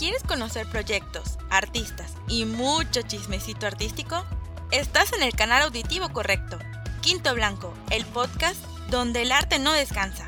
[0.00, 4.24] ¿Quieres conocer proyectos, artistas y mucho chismecito artístico?
[4.70, 6.58] Estás en el canal auditivo correcto.
[7.02, 10.26] Quinto Blanco, el podcast donde el arte no descansa.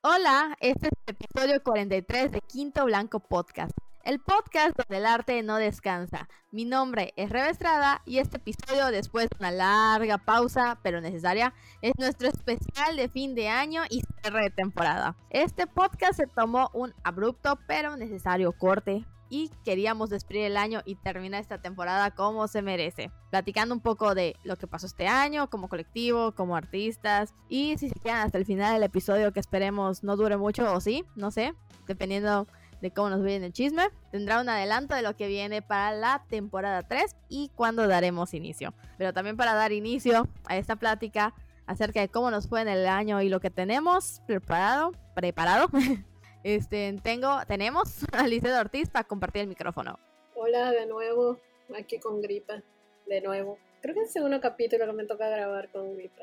[0.00, 3.70] Hola, este es el episodio 43 de Quinto Blanco Podcast,
[4.04, 6.28] el podcast donde el arte no descansa.
[6.50, 11.54] Mi nombre es Rebe Estrada y este episodio, después de una larga pausa, pero necesaria,
[11.82, 15.16] es nuestro especial de fin de año y cierre de temporada.
[15.30, 20.96] Este podcast se tomó un abrupto pero necesario corte y queríamos despedir el año y
[20.96, 23.10] terminar esta temporada como se merece.
[23.30, 27.88] Platicando un poco de lo que pasó este año como colectivo, como artistas y si
[27.88, 31.30] se quedan hasta el final del episodio que esperemos no dure mucho o sí, no
[31.30, 31.54] sé,
[31.86, 32.46] dependiendo
[32.82, 36.24] de cómo nos viene el chisme, tendrá un adelanto de lo que viene para la
[36.28, 38.74] temporada 3 y cuándo daremos inicio.
[38.98, 41.32] Pero también para dar inicio a esta plática
[41.64, 45.68] acerca de cómo nos fue en el año y lo que tenemos preparado, preparado,
[46.44, 49.98] Este, tengo, tenemos a Liceo Ortiz para compartir el micrófono.
[50.34, 51.38] Hola de nuevo,
[51.76, 52.62] aquí con gripa,
[53.06, 53.58] de nuevo.
[53.80, 56.22] Creo que es el segundo capítulo que me toca grabar con gripa.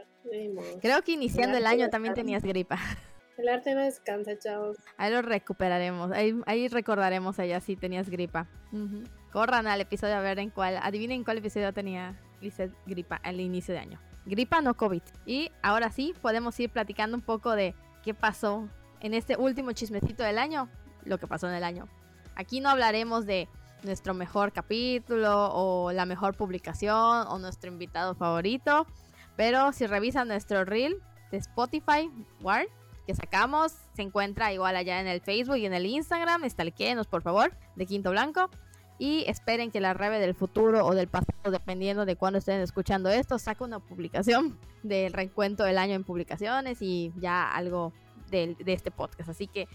[0.81, 2.77] Creo que iniciando el, año también tenías gripa.
[3.39, 4.75] El arte no descansa, chavos.
[4.97, 8.47] Ahí lo recuperaremos, ahí, recordaremos allá si tenías gripa.
[9.31, 13.73] Corran al episodio a ver en cuál, adivinen cuál episodio tenía Lizeth gripa al inicio
[13.73, 13.99] de año.
[14.25, 15.01] Gripa no COVID.
[15.25, 17.73] Y ahora sí, podemos ir platicando un poco de
[18.03, 18.67] qué pasó
[18.99, 20.67] en este último chismecito del año,
[21.05, 21.87] lo que pasó en el año.
[22.35, 23.47] Aquí no hablaremos de
[23.83, 28.85] nuestro mejor capítulo o la mejor publicación o nuestro invitado favorito,
[29.37, 30.97] pero si revisan nuestro reel
[31.31, 32.67] de Spotify, Ward,
[33.09, 37.23] que sacamos, se encuentra igual allá en el Facebook y en el Instagram, estalquenos por
[37.23, 38.51] favor, de Quinto Blanco.
[38.99, 43.09] Y esperen que la Rebe del futuro o del pasado, dependiendo de cuándo estén escuchando
[43.09, 47.93] esto, saque una publicación del reencuentro del año en publicaciones y ya algo
[48.29, 49.27] de, este podcast.
[49.27, 49.67] Así que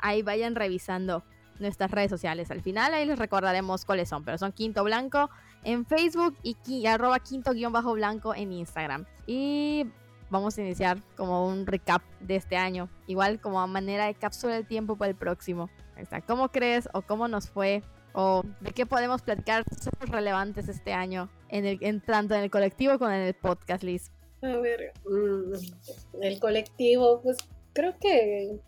[0.00, 1.22] ahí vayan revisando
[1.60, 2.50] nuestras redes sociales.
[2.50, 5.30] Al final ahí les recordaremos cuáles son, pero son Quinto Blanco
[5.62, 9.04] en Facebook y arroba quinto-blanco en Instagram.
[9.28, 9.86] Y
[10.30, 14.54] vamos a iniciar como un recap de este año, igual como a manera de cápsula
[14.54, 15.68] del tiempo para el próximo.
[15.96, 16.20] está.
[16.20, 17.82] ¿Cómo crees o cómo nos fue
[18.12, 19.64] o de qué podemos platicar
[20.00, 24.10] relevantes este año en el en, tanto en el colectivo como en el podcast, Liz?
[24.42, 27.36] A ver, mm, el colectivo, pues
[27.74, 28.58] creo que,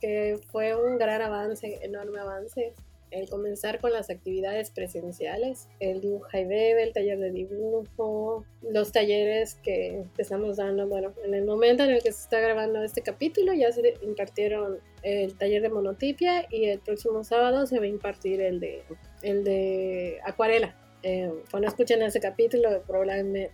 [0.00, 2.74] que fue un gran avance, enorme avance
[3.10, 8.92] el comenzar con las actividades presenciales, el dibuja y bebe, el taller de dibujo, los
[8.92, 10.86] talleres que estamos dando.
[10.86, 14.78] Bueno, en el momento en el que se está grabando este capítulo ya se impartieron
[15.02, 18.82] el taller de monotipia y el próximo sábado se va a impartir el de,
[19.22, 20.76] el de acuarela.
[21.02, 22.82] Eh, cuando escuchen ese capítulo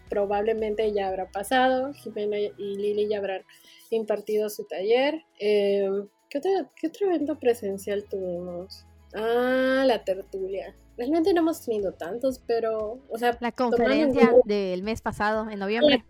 [0.09, 3.43] probablemente, ya habrá pasado, Jimena y Lili ya habrán
[3.91, 5.25] impartido su taller.
[5.39, 5.89] Eh,
[6.29, 8.85] ¿qué, otro, evento presencial tuvimos?
[9.17, 10.75] Ah, la tertulia.
[10.97, 13.37] Realmente no hemos tenido tantos, pero, o sea...
[13.41, 16.05] La conferencia del mes pasado, en noviembre.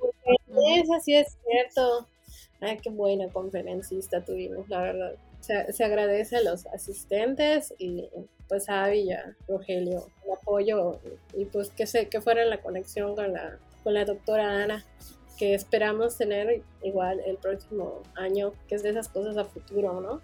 [0.46, 2.08] Conferencia, sí es cierto.
[2.60, 5.14] Ay, qué buena conferencista tuvimos, la verdad.
[5.40, 8.08] Se, se agradece a los asistentes y
[8.48, 11.00] pues a Avi y a Rogelio el apoyo
[11.34, 14.84] y pues que, se, que fuera la conexión con la, con la doctora Ana
[15.36, 20.20] que esperamos tener igual el próximo año, que es de esas cosas a futuro, ¿no?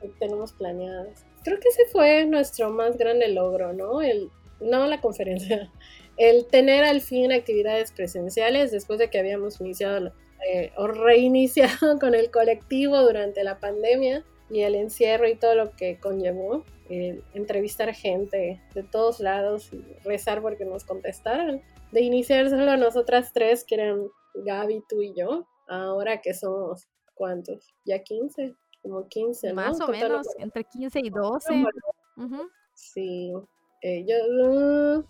[0.00, 1.24] Que tenemos planeadas.
[1.46, 4.02] Creo que ese fue nuestro más grande logro, ¿no?
[4.02, 5.70] El, no la conferencia,
[6.16, 10.12] el tener al fin actividades presenciales después de que habíamos iniciado
[10.52, 15.70] eh, o reiniciado con el colectivo durante la pandemia y el encierro y todo lo
[15.76, 16.64] que conllevó.
[16.88, 21.62] entrevistar gente de todos lados y rezar porque nos contestaran.
[21.92, 27.72] De iniciar solo nosotras tres, que eran Gaby, tú y yo, ahora que somos, ¿cuántos?
[27.84, 28.52] Ya 15,
[28.86, 29.54] como 15, ¿no?
[29.54, 31.64] Más o menos, entre 15 y 12.
[32.74, 33.32] Sí,
[33.82, 35.04] eh, yo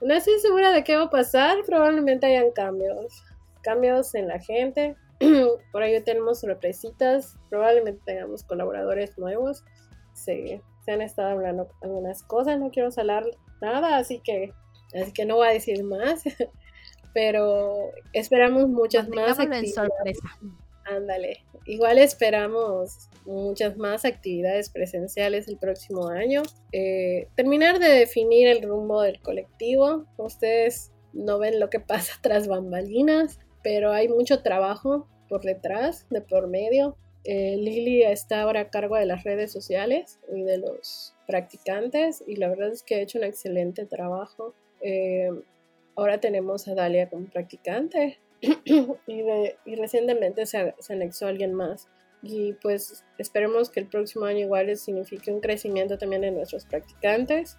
[0.00, 3.22] no estoy segura de qué va a pasar, probablemente hayan cambios,
[3.62, 4.96] cambios en la gente.
[5.72, 9.64] Por ahí tenemos sorpresitas, probablemente tengamos colaboradores nuevos.
[10.12, 13.24] Se, se han estado hablando algunas cosas, no quiero hablar
[13.60, 14.52] nada, así que,
[15.00, 16.24] así que no voy a decir más.
[17.14, 19.74] pero esperamos muchas más actividades.
[19.74, 20.38] sorpresa.
[20.84, 26.42] Ándale, igual esperamos muchas más actividades presenciales el próximo año.
[26.72, 30.04] Eh, terminar de definir el rumbo del colectivo.
[30.18, 36.20] Ustedes no ven lo que pasa tras bambalinas, pero hay mucho trabajo por detrás, de
[36.20, 36.96] por medio.
[37.24, 42.36] Eh, Lili está ahora a cargo de las redes sociales y de los practicantes y
[42.36, 44.54] la verdad es que ha hecho un excelente trabajo.
[44.82, 45.30] Eh,
[45.96, 48.18] Ahora tenemos a Dalia como practicante
[49.06, 51.88] y, recientemente se, anexó alguien más.
[52.22, 57.58] y pues esperemos que el próximo año igual signifique un crecimiento también de nuestros practicantes.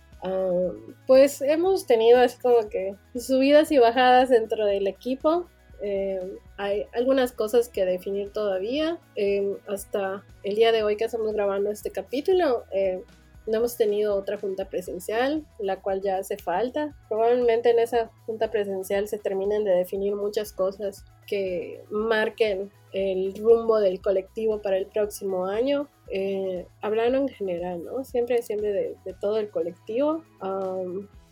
[1.07, 5.47] pues hemos tenido así como que subidas y bajadas dentro del equipo.
[5.81, 8.99] Eh, hay algunas cosas que definir todavía.
[9.15, 13.03] Eh, hasta el día de hoy que estamos grabando este capítulo, eh,
[13.47, 16.95] no hemos tenido otra junta presencial, la cual ya hace falta.
[17.09, 23.79] Probablemente en esa junta presencial se terminen de definir muchas cosas que marquen el rumbo
[23.79, 25.87] del colectivo para el próximo año.
[26.09, 28.03] Eh, hablando en general, ¿no?
[28.03, 30.23] Siempre, siempre de, todo el colectivo.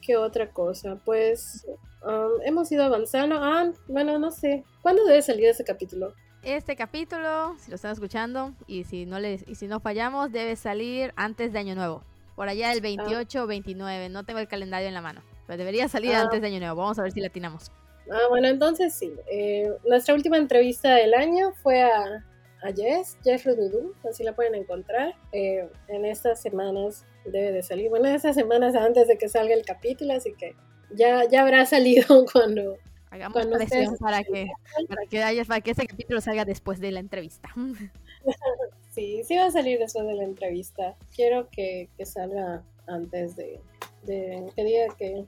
[0.02, 1.00] ¿Qué otra cosa?
[1.06, 1.66] Pues
[2.46, 3.38] hemos ido avanzando.
[3.40, 4.64] Ah, bueno, no sé.
[4.82, 6.14] ¿Cuándo debe salir ese capítulo?
[6.44, 10.58] Este capítulo, si lo están escuchando y si no les y si no fallamos, debe
[10.58, 12.04] salir antes de Año Nuevo.
[12.36, 15.88] Por allá el 28 o 29, no tengo el calendario en la mano, pero debería
[15.88, 16.24] salir ah.
[16.24, 16.76] antes de Año Nuevo.
[16.76, 17.72] Vamos a ver si la atinamos.
[18.12, 19.14] Ah, bueno, entonces sí.
[19.32, 22.26] Eh, nuestra última entrevista del año fue a,
[22.62, 23.48] a Jess, Jess
[24.10, 25.16] así la pueden encontrar.
[25.32, 29.64] Eh, en estas semanas debe de salir, bueno, estas semanas antes de que salga el
[29.64, 30.58] capítulo, así que
[30.92, 32.78] ya, ya habrá salido cuando,
[33.14, 34.52] Hagamos presión para que,
[34.90, 37.50] para que haya, para que ese capítulo salga después de la entrevista.
[38.90, 40.96] Sí, sí va a salir después de la entrevista.
[41.16, 43.60] Quiero que, que salga antes de,
[44.04, 45.26] de, que diga que,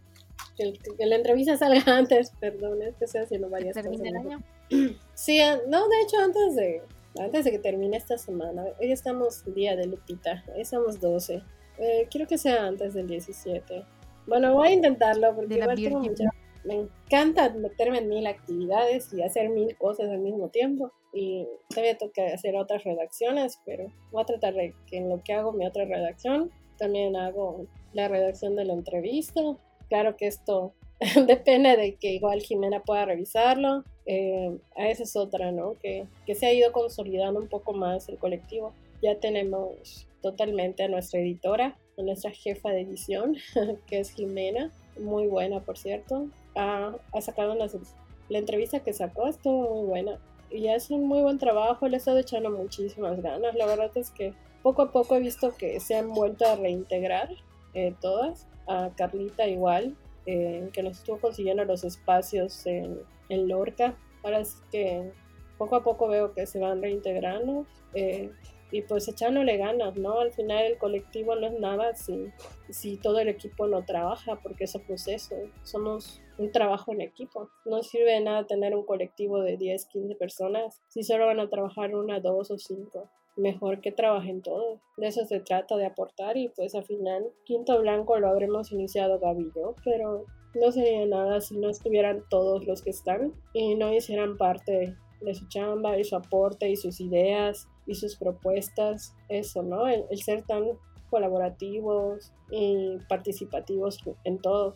[0.55, 4.01] que, la entrevista salga antes, perdón, es que estoy haciendo varias cosas.
[4.01, 4.43] el año?
[5.15, 6.81] Sí, ah, no, de hecho antes de,
[7.19, 8.65] antes de que termine esta semana.
[8.79, 11.41] Hoy estamos día de Lupita, hoy estamos 12.
[11.79, 13.83] Eh, quiero que sea antes del 17.
[14.27, 16.29] Bueno, voy a intentarlo porque igual tengo mucha
[16.65, 20.91] me encanta meterme en mil actividades y hacer mil cosas al mismo tiempo.
[21.13, 25.21] Y todavía tengo que hacer otras redacciones, pero voy a tratar de que en lo
[25.23, 29.41] que hago mi otra redacción, también hago la redacción de la entrevista.
[29.88, 30.73] Claro que esto
[31.27, 33.83] depende de que igual Jimena pueda revisarlo.
[34.07, 35.75] Eh, a esa es otra, ¿no?
[35.79, 38.73] Que, que se ha ido consolidando un poco más el colectivo.
[39.01, 43.38] Ya tenemos totalmente a nuestra editora, a nuestra jefa de edición,
[43.88, 49.87] que es Jimena, muy buena por cierto ha, sacado la entrevista que sacó, estuvo muy
[49.87, 50.19] buena.
[50.49, 53.55] Y es un muy buen trabajo, le he estado echando muchísimas ganas.
[53.55, 57.29] La verdad es que poco a poco he visto que se han vuelto a reintegrar
[57.73, 58.47] eh, todas.
[58.67, 62.99] A Carlita igual, eh, que nos estuvo consiguiendo los espacios en,
[63.29, 63.95] en, Lorca.
[64.23, 65.11] Ahora es que
[65.59, 67.65] poco a poco veo que se van reintegrando.
[67.93, 68.31] Eh,
[68.71, 70.19] y pues echándole ganas, ¿no?
[70.19, 72.31] Al final el colectivo no es nada si,
[72.69, 75.35] si todo el equipo no trabaja, porque es un proceso.
[75.63, 77.49] Somos un trabajo en equipo.
[77.65, 81.49] No sirve de nada tener un colectivo de 10, 15 personas si solo van a
[81.49, 83.09] trabajar una, dos o cinco.
[83.37, 84.79] Mejor que trabajen todos.
[84.97, 89.19] De eso se trata, de aportar y pues al final Quinto Blanco lo habremos iniciado
[89.19, 89.51] Gaby
[89.83, 94.95] pero no sería nada si no estuvieran todos los que están y no hicieran parte
[95.19, 99.13] de su chamba y su aporte y sus ideas y sus propuestas.
[99.27, 99.88] Eso, ¿no?
[99.88, 100.63] el ser tan
[101.09, 104.75] colaborativos y participativos en todo.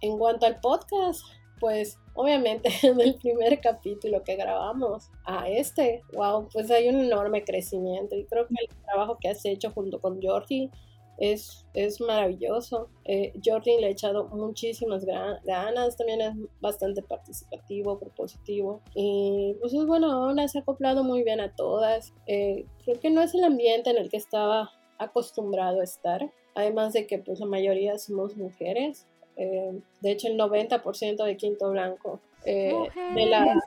[0.00, 1.22] En cuanto al podcast,
[1.60, 7.44] pues obviamente en el primer capítulo que grabamos a este, wow, pues hay un enorme
[7.44, 10.70] crecimiento y creo que el trabajo que has hecho junto con Jordi
[11.18, 12.90] es, es maravilloso.
[13.04, 19.86] Eh, Jordi le ha echado muchísimas ganas, también es bastante participativo, propositivo y pues es
[19.86, 22.12] bueno, ahora se ha acoplado muy bien a todas.
[22.26, 26.92] Eh, creo que no es el ambiente en el que estaba acostumbrado a estar, además
[26.92, 29.06] de que pues la mayoría somos mujeres
[29.36, 32.74] eh, de hecho, el 90% de Quinto Blanco eh,
[33.14, 33.60] de la,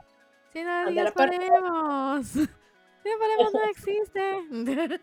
[0.52, 1.36] si no, de la parte
[3.02, 4.20] Si no no existe.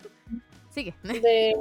[0.70, 0.94] Sigue.
[1.02, 1.56] De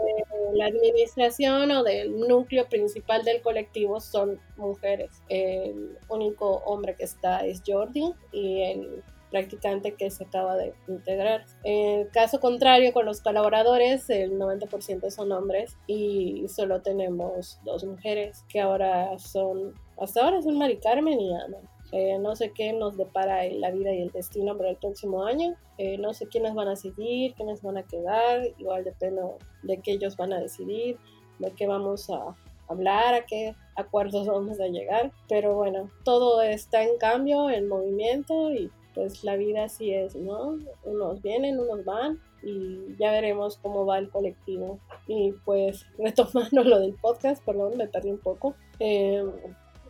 [0.53, 5.09] la administración o del núcleo principal del colectivo son mujeres.
[5.29, 11.45] El único hombre que está es Jordi y el practicante que se acaba de integrar.
[11.63, 18.43] En caso contrario, con los colaboradores, el 90% son hombres y solo tenemos dos mujeres
[18.49, 21.57] que ahora son, hasta ahora son Mari Carmen y Ana.
[21.93, 25.55] Eh, no sé qué nos depara la vida y el destino para el próximo año.
[25.77, 28.41] Eh, no sé quiénes van a seguir, quiénes van a quedar.
[28.57, 29.21] Igual depende
[29.63, 30.97] de qué ellos van a decidir,
[31.39, 32.35] de qué vamos a
[32.67, 35.11] hablar, a qué acuerdos vamos a llegar.
[35.29, 40.57] Pero bueno, todo está en cambio, en movimiento y pues la vida así es, ¿no?
[40.83, 44.79] Unos vienen, unos van y ya veremos cómo va el colectivo.
[45.05, 48.55] Y pues retomando lo del podcast, perdón, me perdí un poco.
[48.79, 49.23] Eh,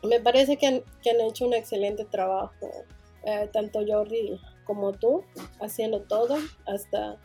[0.03, 2.69] me parece que han, que han, hecho un excelente trabajo,
[3.23, 5.23] eh, tanto Jordi como tú,
[5.61, 6.35] haciendo todo,
[6.65, 7.17] hasta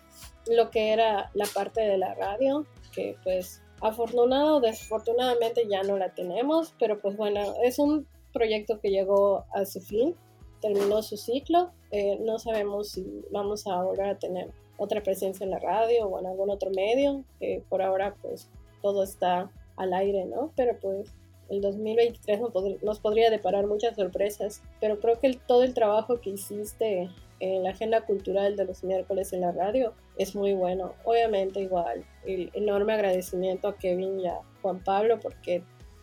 [0.46, 5.98] lo que era la parte de la radio, que pues afortunado o desafortunadamente ya no
[5.98, 10.14] la tenemos, pero pues bueno, es un proyecto que llegó a su fin
[10.62, 11.70] terminó su ciclo.
[11.90, 16.18] Eh, no sabemos si vamos a volver a tener otra presencia en la radio o
[16.18, 18.48] en algún otro medio, que por ahora pues
[18.80, 20.52] todo está al aire, ¿no?
[20.56, 21.12] Pero pues
[21.50, 22.40] el 2023
[22.82, 27.70] nos, podría deparar muchas sorpresas, pero creo que todo el trabajo que hiciste en la
[27.70, 30.94] agenda cultural de los miércoles en la radio es muy bueno.
[31.04, 35.62] Obviamente igual, el enorme agradecimiento a Kevin y a Juan Pablo porque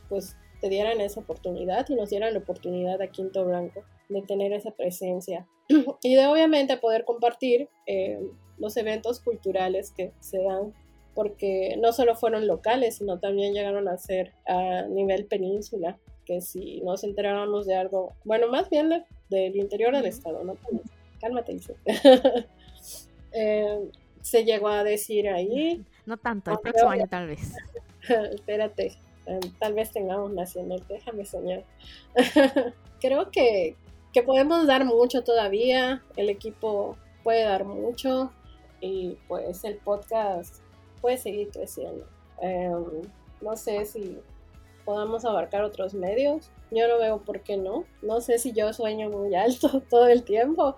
[0.09, 4.53] pues te dieran esa oportunidad y nos dieran la oportunidad a Quinto Blanco de tener
[4.53, 5.47] esa presencia
[6.03, 8.19] y de obviamente poder compartir eh,
[8.57, 10.73] los eventos culturales que se dan
[11.15, 16.79] porque no solo fueron locales, sino también llegaron a ser a nivel península, que si
[16.81, 20.55] nos enterábamos de algo, bueno, más bien del interior del estado, ¿no?
[21.19, 21.75] Cálmate, dice.
[23.31, 25.85] Eh, se llegó a decir ahí.
[26.07, 27.53] No tanto, el próximo año tal vez.
[28.33, 28.93] Espérate,
[29.27, 31.63] eh, tal vez tengamos nacional, déjame soñar.
[32.99, 33.75] Creo que,
[34.13, 38.31] que podemos dar mucho todavía, el equipo puede dar mucho
[38.81, 40.57] y pues el podcast
[41.01, 42.05] puede seguir creciendo.
[42.41, 42.85] Em,
[43.41, 44.19] no sé si
[44.85, 46.49] podamos abarcar otros medios.
[46.71, 47.85] Yo no veo por qué no.
[48.01, 50.75] No sé si yo sueño muy alto todo el tiempo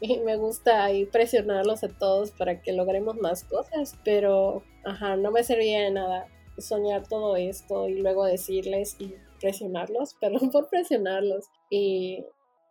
[0.00, 5.30] y me gusta ahí presionarlos a todos para que logremos más cosas, pero ajá, no
[5.30, 11.46] me servía de nada soñar todo esto y luego decirles y presionarlos, perdón por presionarlos.
[11.68, 12.24] Y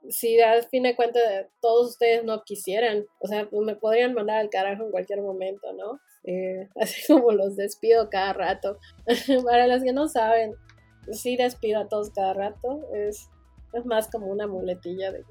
[0.08, 1.22] si al fin de cuentas
[1.62, 5.74] todos ustedes no quisieran, o sea, pues me podrían mandar al carajo en cualquier momento,
[5.74, 6.00] ¿no?
[6.24, 8.78] Eh, así como los despido cada rato.
[9.46, 10.54] Para los que no saben,
[11.12, 13.30] sí despido a todos cada rato, es,
[13.74, 15.24] es más como una muletilla de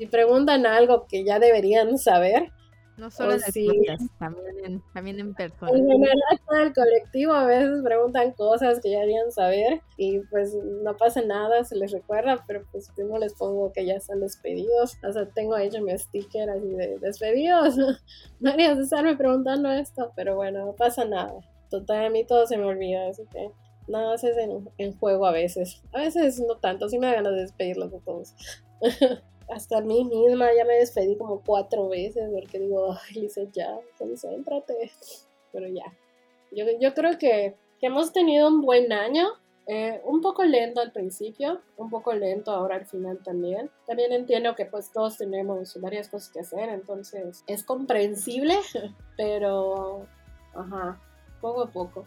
[0.00, 2.50] si preguntan algo que ya deberían saber,
[3.00, 5.72] no solo en el podcast, también en, también en persona.
[5.72, 6.18] En general,
[6.50, 11.22] en el colectivo a veces preguntan cosas que ya deberían saber y pues no pasa
[11.22, 14.98] nada, se les recuerda, pero pues no les pongo que ya están despedidos.
[15.02, 17.76] O sea, tengo hecho mi sticker así de despedidos.
[18.40, 21.32] María César me preguntando esto, pero bueno, no pasa nada.
[21.70, 23.50] Total, a mí todo se me olvida, así que
[23.88, 25.82] nada más es en, en juego a veces.
[25.92, 28.34] A veces no tanto, sí me da ganas de despedirlos de todos.
[29.50, 33.78] hasta a mí misma ya me despedí como cuatro veces porque digo, ay, Lizeth, ya,
[33.98, 34.92] concéntrate.
[35.52, 35.84] Pero ya.
[36.52, 39.28] Yo, yo creo que, que, hemos tenido un buen año.
[39.66, 43.70] Eh, un poco lento al principio, un poco lento ahora al final también.
[43.86, 48.56] También entiendo que pues todos tenemos varias cosas que hacer, entonces es comprensible,
[49.16, 50.06] pero
[50.54, 51.00] ajá,
[51.40, 52.04] poco a poco.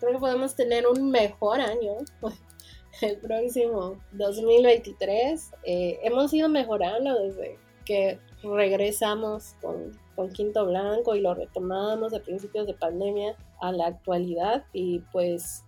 [0.00, 1.92] Creo que podemos tener un mejor año
[3.00, 5.52] el próximo 2023.
[5.64, 12.20] Eh, hemos ido mejorando desde que regresamos con, con, Quinto Blanco y lo retomamos a
[12.20, 15.64] principios de pandemia a la actualidad y pues,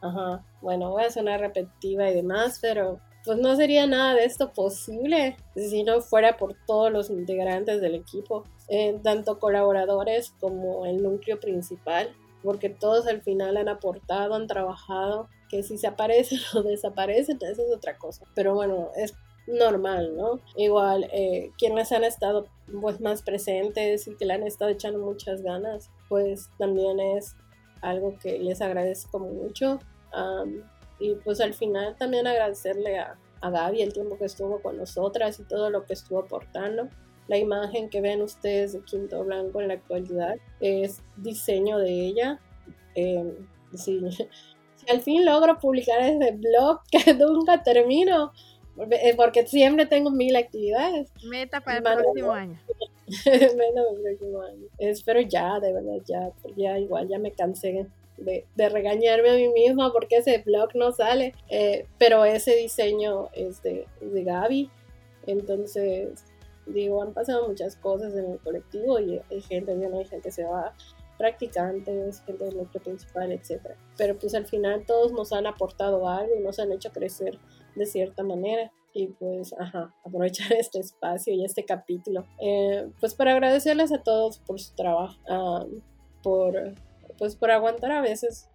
[0.00, 4.52] ajá, bueno, voy a sonar repetitiva y demás, pero pues no sería nada de esto
[4.52, 11.02] posible si no fuera por todos los integrantes del equipo, eh, tanto colaboradores como el
[11.02, 16.62] núcleo principal, porque todos al final han aportado, han trabajado que si se aparecen o
[16.64, 18.24] desaparecen, eso es otra cosa.
[18.34, 19.14] Pero bueno, es
[19.46, 20.40] normal, ¿no?
[20.56, 22.48] Igual, eh, quienes han estado
[22.80, 27.36] pues más presentes y que le han estado echando muchas ganas, pues también es
[27.82, 29.78] algo que les agradezco mucho.
[30.98, 35.38] y pues al final también agradecerle a, a Gaby el tiempo que estuvo con nosotras
[35.38, 36.88] y todo lo que estuvo aportando.
[37.28, 42.40] La imagen que ven ustedes de Quinto Blanco en la actualidad es diseño de ella.
[42.96, 43.38] Eh,
[43.74, 44.00] sí,
[44.88, 48.32] al fin logro publicar ese blog que nunca termino,
[48.90, 51.10] eh, porque siempre tengo mil actividades.
[51.24, 52.60] Meta para el próximo año.
[53.06, 54.66] Meta para el próximo año.
[54.78, 57.86] Espero ya, de verdad, ya, ya igual ya me cansé
[58.16, 61.34] de, de, regañarme a mí misma porque ese blog no sale.
[61.48, 64.70] Eh, pero ese diseño es de, de Gaby.
[65.26, 66.24] Entonces,
[66.66, 70.44] digo, han pasado muchas cosas en el colectivo y hay gente, no hay gente se
[70.44, 70.74] va
[71.18, 73.76] practicantes, gente del núcleo principal, etc.
[73.96, 77.38] Pero pues al final todos nos han aportado algo y nos han hecho crecer
[77.74, 78.72] de cierta manera.
[78.92, 82.24] Y pues, ajá, aprovechar este espacio y este capítulo.
[82.40, 85.18] Eh, pues para agradecerles a todos por su trabajo,
[86.22, 86.74] por,
[87.18, 88.48] pues por aguantar a veces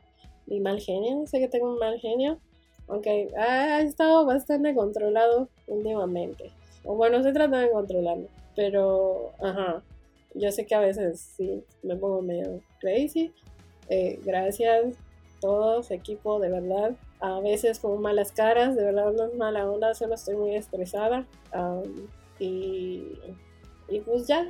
[0.46, 1.26] mi mal genio.
[1.28, 2.40] Sé que tengo un mal genio,
[2.88, 6.52] aunque ha estado bastante controlado últimamente.
[6.84, 8.28] O bueno, estoy tratando de controlarlo.
[8.56, 9.84] Pero, ajá,
[10.40, 13.34] yo sé que a veces sí me pongo medio crazy.
[13.90, 14.98] Eh, gracias
[15.40, 16.96] todos, equipo, de verdad.
[17.20, 21.26] A veces con malas caras, de verdad no es mala onda, solo estoy muy estresada.
[22.40, 23.04] y,
[23.90, 24.48] y pues ya,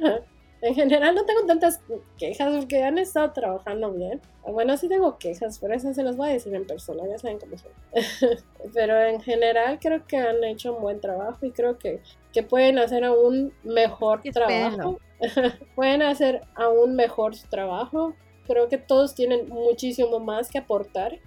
[0.61, 1.81] en general no tengo tantas
[2.17, 4.21] quejas porque han estado trabajando bien.
[4.45, 7.39] Bueno, sí tengo quejas, pero eso se los voy a decir en persona, ya saben
[7.39, 7.71] cómo son.
[8.73, 12.01] pero en general creo que han hecho un buen trabajo y creo que,
[12.33, 14.99] que pueden hacer aún mejor trabajo.
[15.75, 18.13] pueden hacer aún mejor su trabajo.
[18.45, 21.19] Creo que todos tienen muchísimo más que aportar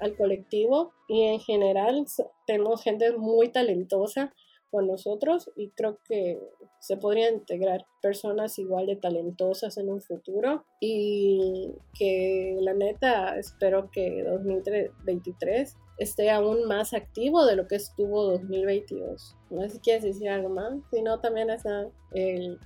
[0.00, 2.04] al colectivo y en general
[2.46, 4.32] tenemos gente muy talentosa
[4.74, 6.40] con nosotros y creo que
[6.80, 13.88] se podrían integrar personas igual de talentosas en un futuro y que la neta espero
[13.92, 19.36] que 2023 esté aún más activo de lo que estuvo 2022.
[19.50, 22.58] No sé si quieres decir algo más, si no también está el,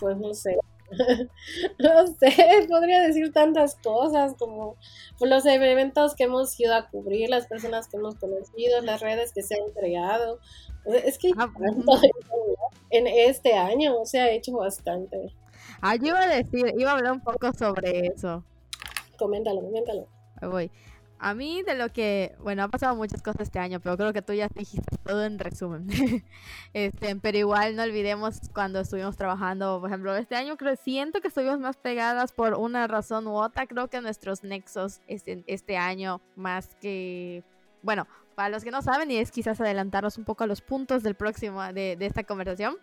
[0.00, 0.58] pues no sé,
[1.78, 4.76] no sé, podría decir tantas cosas como
[5.20, 9.42] los eventos que hemos ido a cubrir, las personas que hemos conocido, las redes que
[9.42, 10.38] se han entregado.
[10.86, 11.48] Es que ah,
[12.90, 15.34] en este año se ha hecho bastante.
[15.80, 18.44] Ah, yo iba a decir, iba a hablar un poco sobre eso.
[19.18, 20.08] Coméntalo, coméntalo.
[20.42, 20.70] Voy.
[21.18, 24.20] A mí de lo que, bueno, ha pasado muchas cosas este año, pero creo que
[24.20, 25.86] tú ya dijiste todo en resumen.
[26.74, 31.28] este, pero igual no olvidemos cuando estuvimos trabajando, por ejemplo, este año creo, siento que
[31.28, 36.20] estuvimos más pegadas por una razón u otra, creo que nuestros nexos este, este año
[36.36, 37.42] más que,
[37.82, 41.02] bueno, para los que no saben y es quizás adelantarnos un poco a los puntos
[41.02, 42.76] del próximo, de, de esta conversación,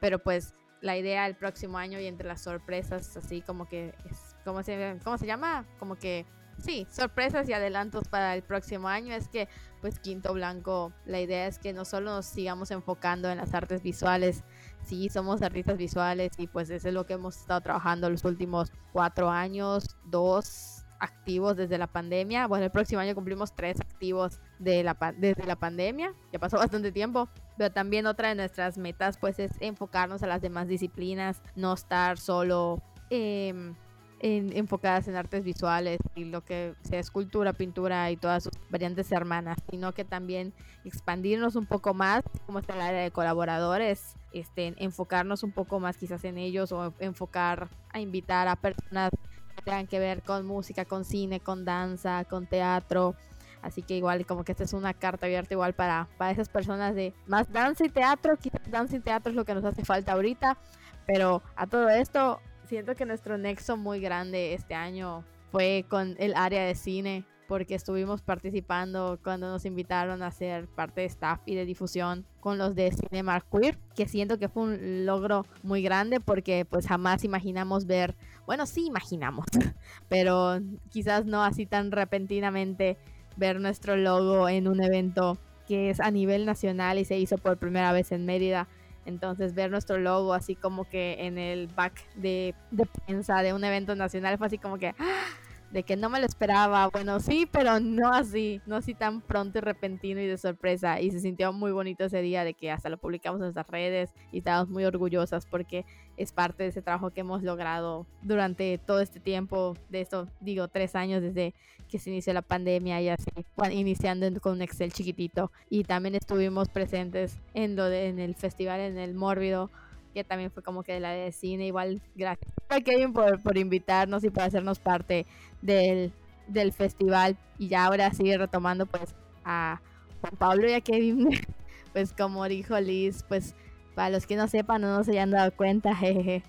[0.00, 4.36] pero pues la idea del próximo año y entre las sorpresas, así como que, es,
[4.44, 5.64] ¿cómo, se, ¿cómo se llama?
[5.78, 6.26] Como que
[6.58, 9.48] sí, sorpresas y adelantos para el próximo año es que
[9.80, 13.82] pues Quinto Blanco, la idea es que no solo nos sigamos enfocando en las artes
[13.82, 14.44] visuales,
[14.84, 18.70] sí, somos artistas visuales y pues eso es lo que hemos estado trabajando los últimos
[18.92, 22.46] cuatro años, dos activos desde la pandemia.
[22.46, 26.92] Bueno, el próximo año cumplimos tres activos de la, desde la pandemia, ya pasó bastante
[26.92, 27.28] tiempo.
[27.58, 32.18] Pero también otra de nuestras metas pues es enfocarnos a las demás disciplinas, no estar
[32.18, 32.80] solo...
[33.10, 33.74] Eh,
[34.22, 39.58] enfocadas en artes visuales y lo que sea escultura, pintura y todas sus variantes hermanas,
[39.68, 45.42] sino que también expandirnos un poco más, como está el área de colaboradores, este, enfocarnos
[45.42, 49.10] un poco más quizás en ellos o enfocar a invitar a personas
[49.56, 53.16] que tengan que ver con música, con cine, con danza, con teatro.
[53.60, 56.94] Así que igual como que esta es una carta abierta igual para, para esas personas
[56.94, 58.36] de más danza y teatro.
[58.36, 60.58] Quizás danza y teatro es lo que nos hace falta ahorita.
[61.06, 62.40] Pero a todo esto,
[62.72, 67.74] siento que nuestro nexo muy grande este año fue con el área de cine, porque
[67.74, 72.74] estuvimos participando cuando nos invitaron a ser parte de staff y de difusión con los
[72.74, 77.84] de Cinema Queer, que siento que fue un logro muy grande porque pues jamás imaginamos
[77.84, 79.44] ver, bueno, sí imaginamos,
[80.08, 80.58] pero
[80.88, 82.96] quizás no así tan repentinamente
[83.36, 85.36] ver nuestro logo en un evento
[85.68, 88.66] que es a nivel nacional y se hizo por primera vez en Mérida
[89.06, 93.64] entonces ver nuestro logo así como que en el back de, de prensa de un
[93.64, 95.24] evento nacional fue así como que ¡ah!
[95.72, 96.88] De que no me lo esperaba.
[96.88, 101.00] Bueno, sí, pero no así, no así tan pronto y repentino y de sorpresa.
[101.00, 104.10] Y se sintió muy bonito ese día de que hasta lo publicamos en nuestras redes
[104.30, 105.84] y estábamos muy orgullosas porque
[106.16, 110.68] es parte de ese trabajo que hemos logrado durante todo este tiempo, de esto digo,
[110.68, 111.54] tres años desde
[111.88, 113.30] que se inició la pandemia y así,
[113.70, 115.52] iniciando con un Excel chiquitito.
[115.68, 119.70] Y también estuvimos presentes en, lo en el festival, en el Mórbido
[120.12, 121.66] que también fue como que de la de cine.
[121.66, 125.26] Igual, gracias a Kevin por, por invitarnos y por hacernos parte
[125.60, 126.12] del,
[126.46, 127.36] del festival.
[127.58, 129.80] Y ya ahora sí, retomando pues a
[130.20, 131.28] Juan Pablo y a Kevin,
[131.92, 133.54] pues como dijo Liz, pues
[133.94, 136.42] para los que no sepan no se hayan dado cuenta, jeje,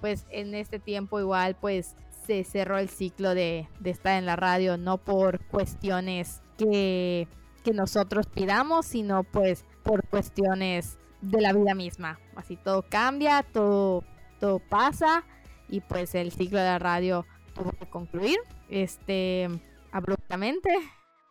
[0.00, 1.94] pues en este tiempo igual pues
[2.26, 7.28] se cerró el ciclo de, de estar en la radio, no por cuestiones que,
[7.64, 12.18] que nosotros pidamos, sino pues por cuestiones de la vida misma.
[12.40, 14.02] Así todo cambia, todo,
[14.38, 15.24] todo pasa
[15.68, 18.38] y pues el ciclo de la radio tuvo que concluir
[18.70, 19.48] este
[19.92, 20.70] abruptamente,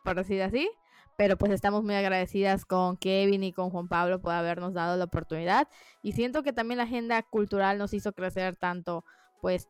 [0.03, 0.69] por decir así.
[1.17, 5.05] Pero pues estamos muy agradecidas con Kevin y con Juan Pablo por habernos dado la
[5.05, 5.67] oportunidad.
[6.01, 9.03] Y siento que también la agenda cultural nos hizo crecer tanto,
[9.41, 9.67] pues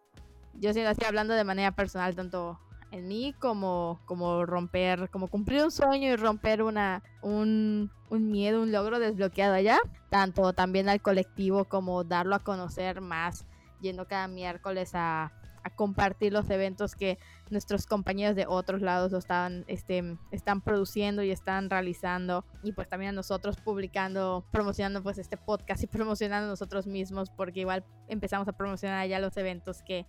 [0.54, 2.60] yo siento así hablando de manera personal, tanto
[2.92, 8.62] en mí como, como romper, como cumplir un sueño y romper una, un, un miedo,
[8.62, 13.46] un logro desbloqueado allá, tanto también al colectivo como darlo a conocer más,
[13.82, 15.32] yendo cada miércoles a,
[15.64, 17.18] a compartir los eventos que
[17.50, 22.46] nuestros compañeros de otros lados estaban, este, están produciendo y están realizando.
[22.64, 27.62] Y pues también a nosotros publicando, promocionando pues este podcast y promocionando nosotros mismos porque
[27.62, 30.06] igual empezamos a promocionar ya los eventos que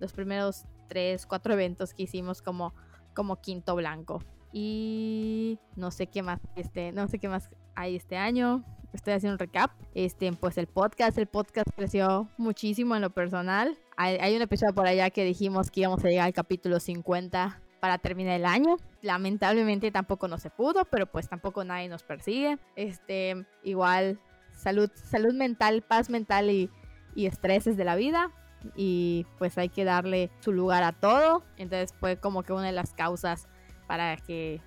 [0.00, 2.74] los primeros tres, cuatro eventos que hicimos como,
[3.14, 4.22] como Quinto Blanco.
[4.52, 8.64] Y no sé qué más este, no sé qué más hay este año.
[8.92, 9.72] estoy haciendo un recap.
[9.94, 13.76] Este, pues el podcast, el podcast creció muchísimo en lo personal.
[13.96, 17.60] Hay, hay un episodio por allá que dijimos que íbamos a llegar al capítulo 50
[17.80, 18.76] para terminar el año.
[19.02, 22.58] Lamentablemente tampoco no se pudo, pero pues tampoco nadie nos persigue.
[22.76, 24.20] Este, igual
[24.56, 26.70] salud, salud mental, paz mental y,
[27.14, 28.30] y estreses de la vida.
[28.74, 31.42] Y pues hay que darle su lugar a todo.
[31.56, 33.48] Entonces fue como que una de las causas
[33.86, 34.60] para que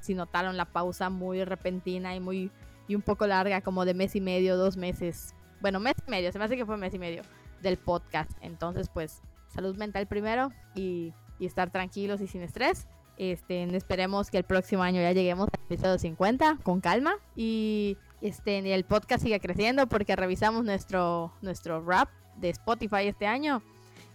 [0.00, 2.50] si notaron la pausa muy repentina y muy
[2.88, 5.36] y un poco larga, como de mes y medio, dos meses.
[5.60, 7.22] Bueno, mes y medio, se me hace que fue mes y medio
[7.62, 8.32] del podcast.
[8.40, 12.88] Entonces, pues, salud mental primero y, y estar tranquilos y sin estrés.
[13.16, 18.74] Este, esperemos que el próximo año ya lleguemos al episodio 50 con calma y este,
[18.74, 22.08] el podcast sigue creciendo porque revisamos nuestro, nuestro rap
[22.40, 23.62] de Spotify este año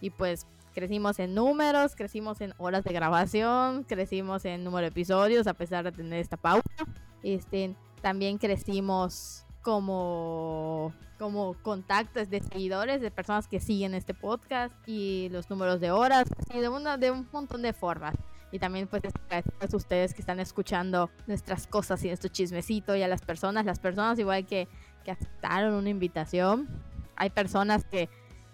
[0.00, 5.46] y pues crecimos en números, crecimos en horas de grabación, crecimos en número de episodios
[5.46, 6.62] a pesar de tener esta pausa.
[7.22, 15.28] Este, también crecimos como como contactos de seguidores, de personas que siguen este podcast y
[15.30, 18.14] los números de horas, de, una, de un montón de formas.
[18.52, 23.08] Y también pues a ustedes que están escuchando nuestras cosas y nuestro chismecito y a
[23.08, 24.68] las personas, las personas igual que,
[25.04, 26.68] que aceptaron una invitación.
[27.16, 28.08] Hay personas que,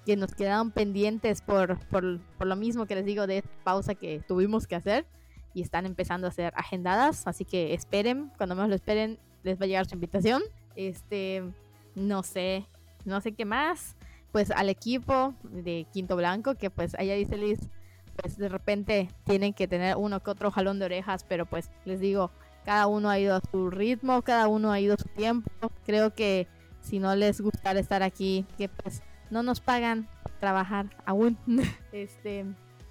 [0.04, 4.20] que nos quedaron pendientes por, por, por lo mismo que les digo de pausa que
[4.26, 5.06] tuvimos que hacer
[5.54, 7.26] y están empezando a ser agendadas.
[7.26, 10.42] Así que esperen, cuando menos lo esperen, les va a llegar su invitación.
[10.76, 11.42] Este,
[11.94, 12.66] no sé,
[13.04, 13.96] no sé qué más.
[14.30, 17.60] Pues al equipo de Quinto Blanco, que pues allá dice Liz,
[18.16, 22.00] pues de repente tienen que tener uno que otro jalón de orejas, pero pues les
[22.00, 22.30] digo,
[22.64, 25.50] cada uno ha ido a su ritmo, cada uno ha ido a su tiempo.
[25.84, 26.46] Creo que
[26.82, 30.08] si no les gustara estar aquí, que pues no nos pagan
[30.40, 31.38] trabajar aún,
[31.92, 32.44] este,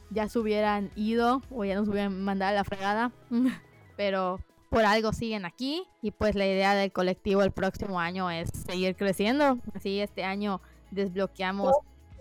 [0.10, 3.12] ya se hubieran ido o ya nos hubieran mandado a la fregada,
[3.98, 8.50] pero por algo siguen aquí y pues la idea del colectivo el próximo año es
[8.66, 9.60] seguir creciendo.
[9.76, 11.74] Así este año desbloqueamos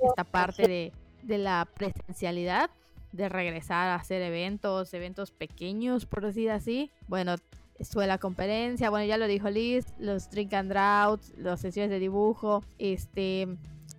[0.02, 2.70] esta parte de, de la presencialidad,
[3.12, 6.90] de regresar a hacer eventos, eventos pequeños, por decir así.
[7.06, 7.36] Bueno,
[7.84, 11.98] fue la conferencia, bueno, ya lo dijo Liz, los drink and droughts, las sesiones de
[11.98, 13.48] dibujo, este,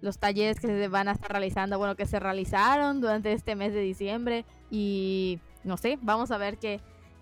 [0.01, 3.73] los talleres que se van a estar realizando, bueno, que se realizaron durante este mes
[3.73, 6.79] de diciembre y no sé, vamos a ver qué,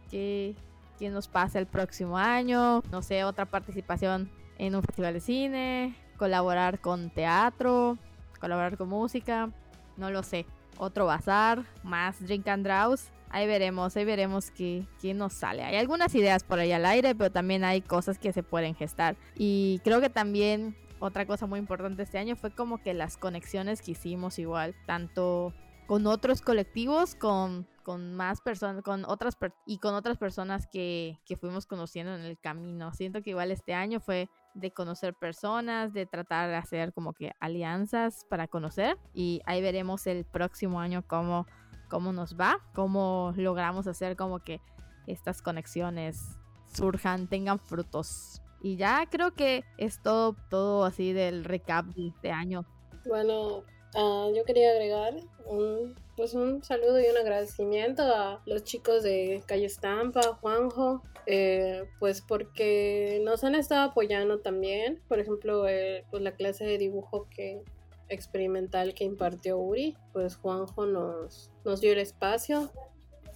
[0.10, 0.56] qué,
[0.98, 5.96] qué nos pasa el próximo año, no sé, otra participación en un festival de cine,
[6.18, 7.98] colaborar con teatro,
[8.40, 9.50] colaborar con música,
[9.98, 10.46] no lo sé.
[10.78, 13.10] Otro bazar, más Drink and Draws.
[13.30, 15.64] Ahí veremos, ahí veremos qué, qué, nos sale.
[15.64, 19.16] Hay algunas ideas por ahí al aire, pero también hay cosas que se pueden gestar.
[19.36, 23.82] Y creo que también otra cosa muy importante este año fue como que las conexiones
[23.82, 25.54] que hicimos igual, tanto
[25.88, 31.36] con otros colectivos, con con más personas, con otras y con otras personas que, que
[31.36, 32.94] fuimos conociendo en el camino.
[32.94, 37.32] Siento que igual este año fue de conocer personas, de tratar de hacer como que
[37.40, 41.48] alianzas para conocer y ahí veremos el próximo año cómo,
[41.90, 44.62] cómo nos va, cómo logramos hacer como que
[45.08, 46.38] estas conexiones
[46.74, 48.42] surjan, tengan frutos.
[48.62, 52.66] Y ya creo que es todo, todo así del recap de este año.
[53.08, 53.64] Bueno,
[53.96, 59.42] uh, yo quería agregar un pues un saludo y un agradecimiento a los chicos de
[59.48, 66.22] Calle Estampa, Juanjo, eh, pues porque nos han estado apoyando también, por ejemplo, eh, pues
[66.22, 67.64] la clase de dibujo que
[68.10, 72.72] experimental que impartió Uri, pues Juanjo nos, nos dio el espacio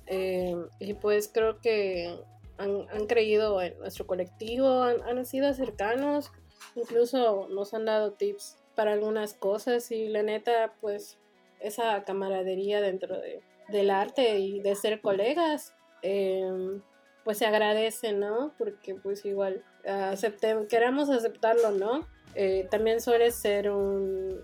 [0.08, 2.20] eh, y pues creo que
[2.58, 6.32] han, han, creído en nuestro colectivo, han, han sido cercanos,
[6.76, 11.18] incluso nos han dado tips para algunas cosas y la neta pues
[11.60, 16.82] esa camaradería dentro de, del arte y de ser colegas, em,
[17.24, 18.54] pues se agradece, ¿no?
[18.58, 22.06] Porque pues igual aceptemos, queramos aceptarlo, ¿no?
[22.36, 24.42] Eh, también suele ser un,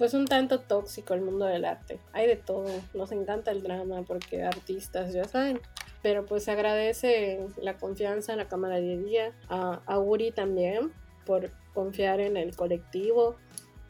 [0.00, 2.00] pues un tanto tóxico el mundo del arte.
[2.14, 5.60] Hay de todo, nos encanta el drama porque artistas, ya saben.
[6.02, 10.94] Pero pues se agradece la confianza, la camaradería, a, a Uri también
[11.26, 13.36] por confiar en el colectivo,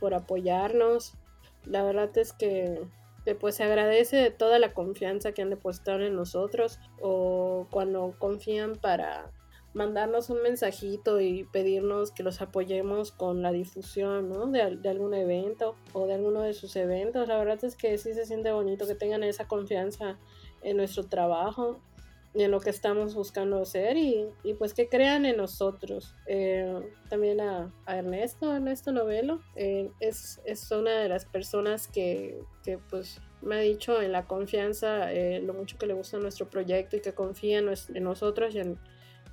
[0.01, 1.15] por apoyarnos,
[1.65, 2.83] la verdad es que,
[3.39, 9.31] pues se agradece toda la confianza que han depositado en nosotros o cuando confían para
[9.73, 14.47] mandarnos un mensajito y pedirnos que los apoyemos con la difusión ¿no?
[14.47, 17.29] de, algún evento o de alguno de sus eventos.
[17.29, 20.19] La verdad es que sí se siente bonito que tengan esa confianza
[20.63, 21.81] en nuestro trabajo
[22.35, 26.15] en lo que estamos buscando hacer y, y pues que crean en nosotros.
[26.27, 32.79] Eh, también a, Ernesto, Ernesto Novelo, eh, es, es, una de las personas que, que,
[32.79, 36.97] pues me ha dicho en la confianza eh, lo mucho que le gusta nuestro proyecto
[36.97, 38.79] y que confía en nosotros y en,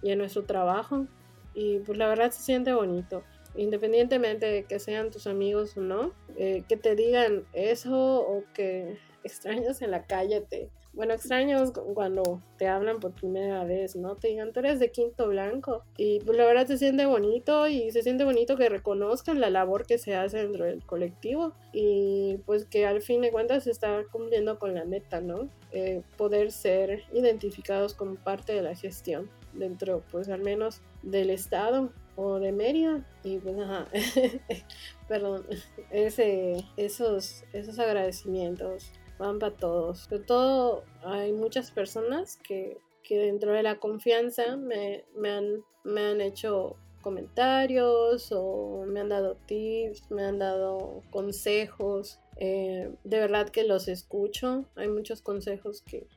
[0.02, 1.08] y en, nuestro trabajo.
[1.54, 3.24] y pues la verdad se siente bonito
[3.58, 8.98] independientemente de que sean tus amigos o no, eh, que te digan eso o que
[9.24, 10.70] extraños en la calle te...
[10.94, 14.16] Bueno, extraños cuando te hablan por primera vez, ¿no?
[14.16, 15.84] Te digan, tú eres de Quinto Blanco.
[15.96, 19.86] Y pues la verdad se siente bonito y se siente bonito que reconozcan la labor
[19.86, 24.06] que se hace dentro del colectivo y pues que al fin de cuentas se está
[24.12, 25.50] cumpliendo con la meta, ¿no?
[25.72, 31.92] Eh, poder ser identificados como parte de la gestión dentro, pues al menos del Estado
[32.16, 33.88] o de Mérida y pues ajá,
[35.08, 35.46] perdón,
[35.92, 40.00] ese, esos, esos agradecimientos van para todos.
[40.00, 46.02] Sobre todo hay muchas personas que, que dentro de la confianza me, me, han, me
[46.02, 52.20] han hecho comentarios o me han dado tips, me han dado consejos.
[52.36, 54.66] Eh, de verdad que los escucho.
[54.76, 56.08] Hay muchos consejos que,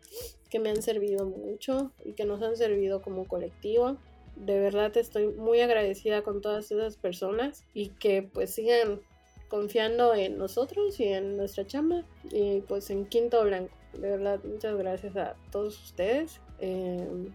[0.51, 3.97] que me han servido mucho y que nos han servido como colectivo
[4.37, 9.01] de verdad estoy muy agradecida con todas esas personas y que pues sigan
[9.49, 13.75] confiando en nosotros y en nuestra chamba y pues en Quinto Blanco.
[13.93, 17.27] De verdad, muchas gracias a todos ustedes em,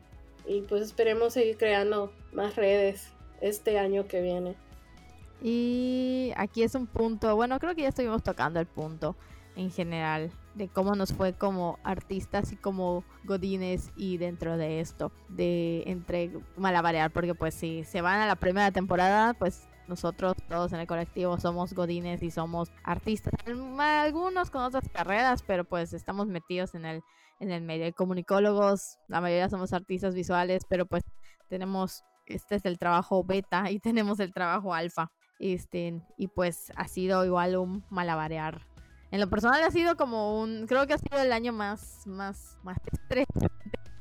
[0.47, 3.09] y pues esperemos seguir creando más redes
[3.41, 4.55] este año que viene.
[5.43, 9.15] Y aquí es un punto, bueno, creo que ya estuvimos tocando el punto
[9.55, 15.11] en general de cómo nos fue como artistas y como godines y dentro de esto
[15.29, 20.73] de entre malabarear porque pues si se van a la primera temporada pues nosotros todos
[20.73, 23.33] en el colectivo somos godines y somos artistas.
[23.77, 27.01] Algunos con otras carreras pero pues estamos metidos en el
[27.39, 27.93] en el medio.
[27.93, 31.03] Comunicólogos la mayoría somos artistas visuales pero pues
[31.49, 35.11] tenemos este es el trabajo beta y tenemos el trabajo alfa.
[35.37, 38.65] Este y pues ha sido igual un malabarear
[39.15, 42.57] en lo personal ha sido como un, creo que ha sido el año más, más,
[42.63, 43.47] más estresante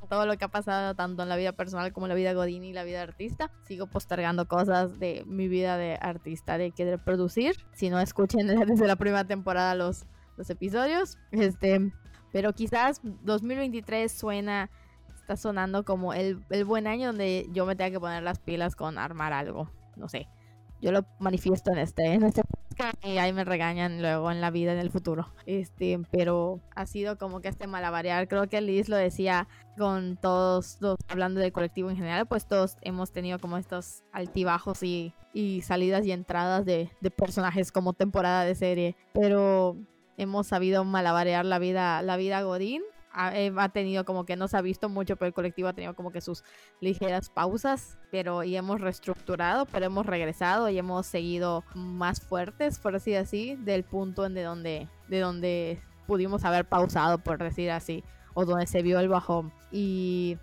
[0.09, 2.65] todo lo que ha pasado tanto en la vida personal como en la vida godín
[2.65, 3.51] y la vida artista.
[3.65, 7.57] Sigo postergando cosas de mi vida de artista, de querer producir.
[7.73, 10.05] Si no escuchen desde la primera temporada los,
[10.37, 11.19] los episodios.
[11.33, 11.93] Este,
[12.33, 14.71] pero quizás 2023 suena,
[15.15, 18.77] está sonando como el, el buen año donde yo me tenga que poner las pilas
[18.77, 19.71] con armar algo.
[19.97, 20.29] No sé
[20.85, 22.43] yo lo manifiesto en este, en este
[23.03, 25.33] y ahí me regañan luego en la vida, en el futuro.
[25.47, 28.29] Este, pero ha sido como que este malabarear.
[28.29, 33.13] Creo que Liz lo decía con todos, hablando del colectivo en general, pues todos hemos
[33.13, 38.55] tenido como estos altibajos y, y salidas y entradas de, de personajes como temporada de
[38.55, 38.97] serie.
[39.13, 39.77] Pero
[40.17, 42.83] hemos sabido malabarear la vida, la vida Godín
[43.33, 45.95] eh, ha, tenido como que no se ha visto mucho, pero el colectivo ha tenido
[45.95, 46.45] como que sus
[46.81, 52.97] ligeras pausas, pero y hemos reestructurado, pero hemos regresado y hemos seguido más fuertes, por
[52.97, 58.05] así decir, del punto en de donde, de donde pudimos haber pausado, por decir así,
[58.35, 59.53] o donde se vio el bajón.
[59.71, 60.39] Y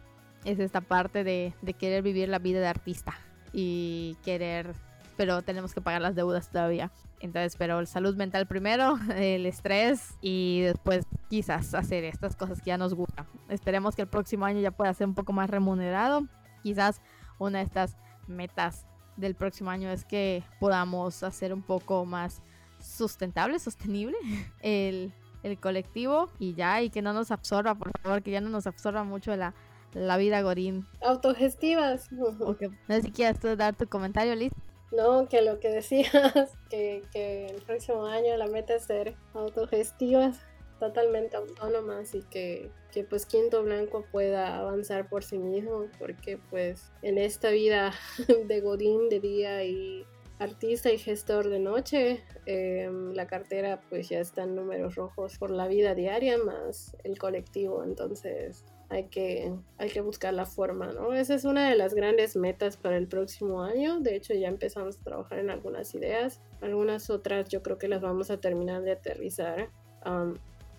[0.46, 3.14] es esta parte de, de querer vivir la vida de artista
[3.54, 4.74] y querer
[5.22, 6.92] pero tenemos que pagar las deudas todavía.
[7.22, 12.78] Entonces, pero salud mental primero, el estrés y después quizás hacer estas cosas que ya
[12.78, 13.28] nos gustan.
[13.48, 16.28] Esperemos que el próximo año ya pueda ser un poco más remunerado.
[16.64, 17.02] Quizás
[17.38, 17.96] una de estas
[18.28, 18.86] metas
[19.18, 22.42] del próximo año es que podamos hacer un poco más
[22.80, 24.18] sustentable, sostenible
[24.62, 28.50] el, el colectivo y ya, y que no nos absorba, por favor, que ya no
[28.50, 29.54] nos absorba mucho la,
[29.94, 30.88] la vida gorín.
[31.02, 32.10] Autogestivas.
[32.40, 32.70] Okay.
[32.88, 34.52] No sé si quieres dar tu comentario, Liz.
[34.92, 36.12] No, que lo que decías,
[36.70, 40.40] que, que el próximo año la meta es ser autogestivas,
[40.82, 46.92] totalmente autónomas y que, que pues Quinto Blanco pueda avanzar por sí mismo, porque pues
[47.04, 47.94] en esta vida
[48.48, 50.06] de Godín de día y
[50.40, 55.52] artista y gestor de noche, em, la cartera pues ya está en números rojos por
[55.52, 61.14] la vida diaria más el colectivo, entonces hay que, hay que buscar la forma, ¿no?
[61.14, 64.02] Esa es una de las grandes metas para el próximo año.
[64.02, 66.42] De hecho, ya empezamos a trabajar en algunas ideas.
[66.60, 69.70] Algunas otras yo creo que las vamos a terminar de aterrizar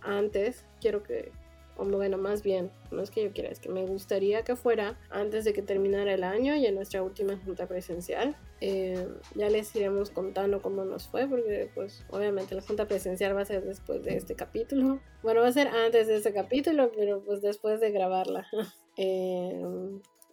[0.03, 0.67] antes.
[0.79, 1.33] Quiero que
[1.77, 4.99] o bueno, más bien, no es que yo quiera, es que me gustaría que fuera
[5.11, 8.37] antes de que terminara el año y en nuestra última junta presencial.
[8.61, 13.41] Eh, ya les iremos contando cómo nos fue, porque pues obviamente la junta presencial va
[13.41, 15.01] a ser después de este capítulo.
[15.23, 18.47] Bueno, va a ser antes de este capítulo, pero pues después de grabarla.
[18.99, 19.65] Eh,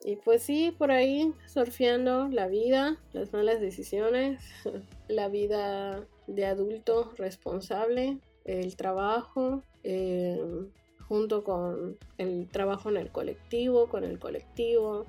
[0.04, 4.41] y pues sí, por ahí surfeando la vida, las malas decisiones,
[5.08, 10.41] la vida de adulto responsable, el trabajo, eh,
[11.10, 15.06] junto con el trabajo en el colectivo, con el colectivo,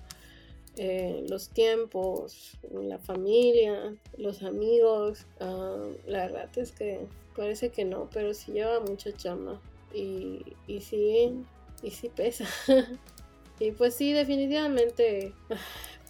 [0.77, 5.27] eh, los tiempos, la familia, los amigos.
[5.39, 9.61] Ah, la verdad es que parece que no, pero sí lleva mucha chamba
[9.95, 11.35] y, y sí,
[11.83, 12.47] y sí pesa.
[13.61, 15.35] y pues sí, definitivamente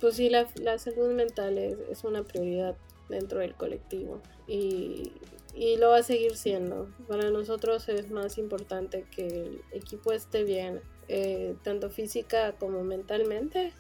[0.00, 2.74] pues sí, la, la salud mental es, es, una prioridad
[3.08, 5.12] dentro del colectivo y,
[5.54, 6.88] y, lo va a seguir siendo.
[7.08, 13.72] Para nosotros es más importante que el equipo esté bien, eh, tanto física como mentalmente,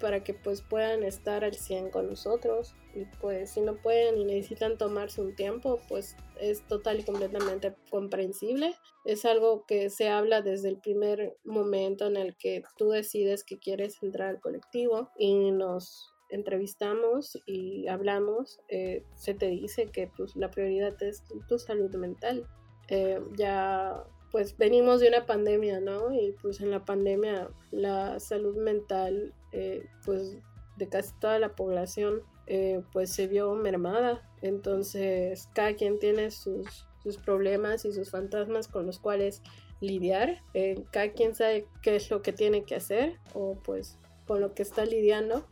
[0.00, 4.24] para que pues puedan estar al 100 con nosotros y pues si no pueden y
[4.24, 10.42] necesitan tomarse un tiempo pues es total y completamente comprensible es algo que se habla
[10.42, 15.50] desde el primer momento en el que tú decides que quieres entrar al colectivo y
[15.52, 21.94] nos entrevistamos y hablamos eh, se te dice que pues la prioridad es tu, salud
[21.96, 22.46] mental
[22.88, 26.12] eh, ya pues venimos de una pandemia, ¿no?
[26.12, 30.36] Y pues en la pandemia la salud mental, eh, pues
[30.76, 34.28] de casi toda la población, eh, pues se vio mermada.
[34.42, 39.42] Entonces cada quien tiene sus, sus problemas y sus fantasmas con los cuales
[39.80, 40.42] lidiar.
[40.54, 44.52] Eh, cada quien sabe qué es lo que tiene que hacer o pues con lo
[44.52, 45.46] que está lidiando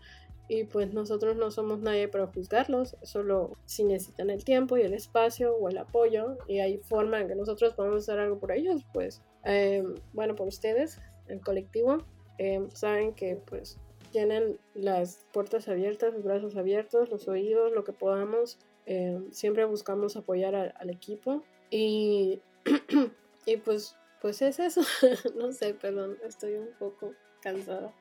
[0.48, 4.94] y pues nosotros no somos nadie para juzgarlos, solo si necesitan el tiempo y el
[4.94, 8.82] espacio o el apoyo y hay forma en que nosotros podemos hacer algo por ellos,
[8.92, 11.98] pues eh, bueno, por ustedes, el colectivo,
[12.38, 13.78] eh, saben que pues
[14.12, 20.16] tienen las puertas abiertas, los brazos abiertos, los oídos, lo que podamos, eh, siempre buscamos
[20.16, 22.40] apoyar al equipo y,
[23.46, 24.82] y pues, pues es eso,
[25.36, 27.92] no sé, perdón, estoy un poco cansada,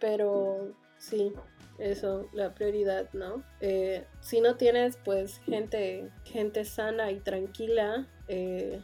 [0.00, 1.32] pero sí,
[1.78, 3.42] eso, la prioridad, ¿no?
[3.60, 8.80] Eh, si no tienes pues gente, gente sana y tranquila eh,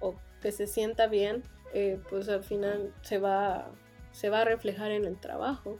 [0.00, 1.42] o que se sienta bien,
[1.74, 3.70] eh, pues al final se va,
[4.12, 5.78] se va a reflejar en el trabajo.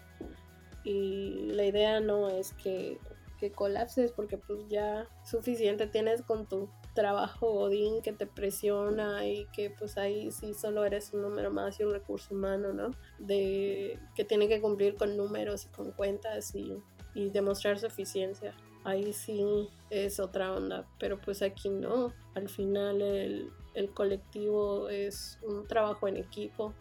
[0.84, 2.98] Y la idea no es que,
[3.40, 9.46] que colapses porque pues ya suficiente tienes con tu trabajo godín que te presiona y
[9.52, 12.90] que pues ahí sí solo eres un número más y un recurso humano, ¿no?
[13.20, 16.82] De que tiene que cumplir con números y con cuentas y,
[17.14, 18.56] y demostrar su eficiencia.
[18.82, 22.12] Ahí sí es otra onda, pero pues aquí no.
[22.34, 26.74] Al final el, el colectivo es un trabajo en equipo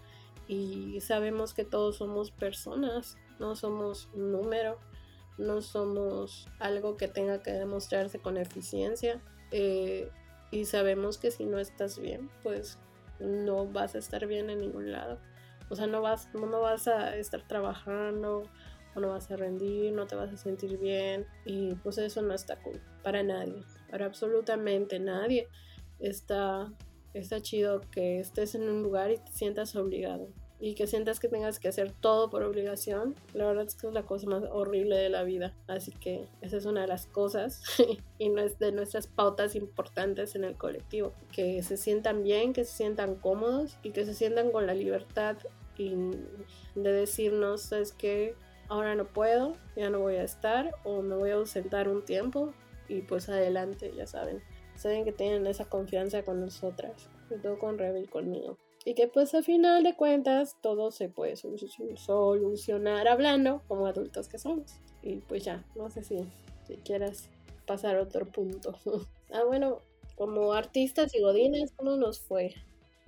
[0.47, 4.79] y sabemos que todos somos personas, no somos un número,
[5.37, 9.21] no somos algo que tenga que demostrarse con eficiencia.
[9.51, 10.09] Eh,
[10.51, 12.77] y sabemos que si no estás bien, pues
[13.19, 15.19] no vas a estar bien en ningún lado.
[15.69, 18.43] O sea, no vas, no vas a estar trabajando
[18.95, 22.33] o no vas a rendir, no te vas a sentir bien y pues eso no
[22.33, 25.47] está cool para nadie, para absolutamente nadie.
[25.99, 26.71] Está,
[27.13, 30.29] está chido que estés en un lugar y te sientas obligado
[30.65, 33.93] y que sientas que tengas que hacer todo por obligación, la verdad es que es
[33.93, 35.53] la cosa más horrible de la vida.
[35.67, 37.61] Así que esa es una de las cosas
[38.17, 41.13] y no es de nuestras pautas importantes en el colectivo.
[41.31, 45.37] Que se sientan bien, que se sientan cómodos y que se sientan con la libertad
[45.77, 45.93] y
[46.73, 48.33] de decirnos, es que
[48.67, 52.55] ahora no puedo, ya no voy a estar o me voy a ausentar un tiempo
[52.89, 54.41] y pues adelante, ya saben.
[54.73, 59.07] Saben que tienen esa confianza con nosotras, sobre todo con Rebe y conmigo y que
[59.07, 64.75] pues a final de cuentas todo se puede solucionar hablando como adultos que somos.
[65.01, 66.19] Y pues ya, no sé si,
[66.67, 67.29] si quieras
[67.65, 68.77] pasar a otro punto.
[69.33, 69.81] ah, bueno,
[70.15, 72.53] como artistas y godines, ¿cómo nos fue?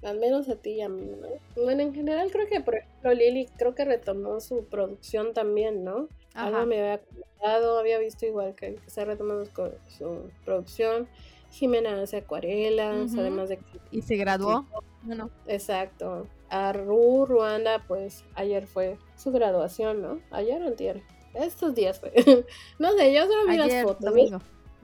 [0.04, 1.28] Al menos a ti y a mí, ¿no?
[1.64, 6.08] Bueno, en general creo que, por ejemplo, Lili creo que retomó su producción también, ¿no?
[6.34, 11.08] Algo me había comentado, había visto igual que, que se retomó su producción.
[11.52, 13.60] Jimena hace acuarelas, además de...
[13.92, 14.66] Y se graduó.
[15.08, 15.30] Bueno.
[15.48, 16.28] Exacto.
[16.50, 20.20] A Ru, Ruanda, pues ayer fue su graduación, ¿no?
[20.32, 21.02] Ayer o antier.
[21.34, 22.12] Estos días fue.
[22.80, 24.06] no sé, yo solo vi las fotos.
[24.06, 24.40] Domingo,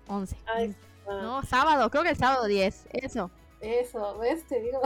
[0.08, 0.36] 11.
[1.08, 3.30] no, sábado, creo que el sábado 10, eso.
[3.60, 4.48] Eso, ¿ves?
[4.48, 4.82] Te digo.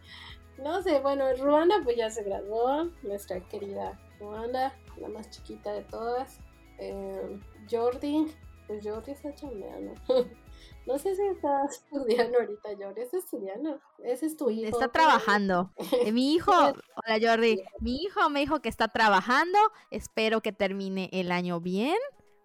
[0.62, 5.82] no sé, bueno, Ruanda pues ya se graduó, nuestra querida Ruanda, la más chiquita de
[5.82, 6.38] todas.
[6.78, 8.32] Eh, Jordi,
[8.66, 9.94] pues Jordi está chambeando.
[10.86, 13.00] No sé si está estudiando ahorita, Jordi.
[13.00, 13.80] ¿Es estudiando?
[14.04, 14.68] Ese es tu hijo.
[14.68, 15.72] Está trabajando.
[15.76, 16.52] Eh, mi hijo,
[17.06, 19.58] hola Jordi, mi hijo me dijo que está trabajando.
[19.90, 21.96] Espero que termine el año bien.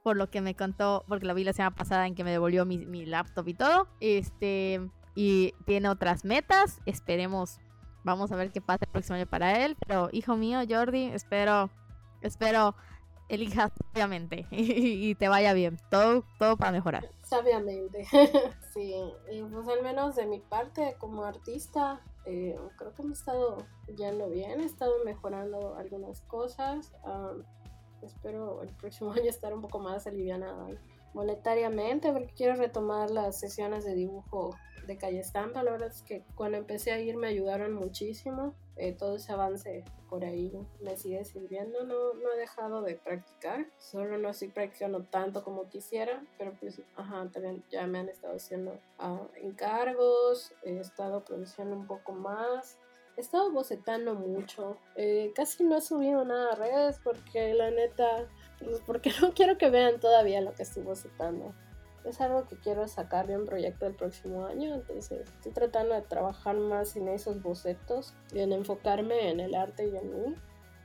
[0.03, 2.65] Por lo que me contó, porque lo vi la semana pasada en que me devolvió
[2.65, 3.87] mi, mi laptop y todo.
[3.99, 4.81] Este,
[5.13, 6.79] y tiene otras metas.
[6.87, 7.59] Esperemos,
[8.03, 9.77] vamos a ver qué pasa el próximo año para él.
[9.85, 11.69] Pero hijo mío, Jordi, espero,
[12.21, 12.75] espero
[13.31, 15.77] elijas sabiamente y, te vaya bien.
[15.89, 17.09] Todo, todo para mejorar.
[17.23, 18.05] Sabiamente.
[18.73, 18.93] sí,
[19.31, 23.57] y pues al menos de mi parte como artista, eh, creo que me he estado
[23.97, 26.93] yendo bien, he estado mejorando algunas cosas.
[28.01, 30.67] espero el próximo año estar un poco más aliviada
[31.13, 34.55] monetariamente porque quiero retomar las sesiones de dibujo
[34.87, 35.63] de calle estampa.
[35.63, 39.83] La verdad es que cuando empecé a ir me ayudaron muchísimo eh, todo ese avance
[40.09, 40.51] por ahí
[40.81, 41.83] me sigue sirviendo.
[41.83, 46.81] No, no he dejado de practicar, solo no estoy practicando tanto como quisiera, pero pues,
[46.95, 52.77] ajá, también ya me han estado haciendo ah, encargos, he estado produciendo un poco más.
[53.17, 54.77] He estado bocetando mucho.
[54.95, 59.57] Eh, casi no he subido nada a redes porque la neta, pues porque no quiero
[59.57, 61.53] que vean todavía lo que estoy bocetando
[62.05, 66.01] es algo que quiero sacar de un proyecto del próximo año, entonces estoy tratando de
[66.01, 70.35] trabajar más en esos bocetos y en enfocarme en el arte y en mí.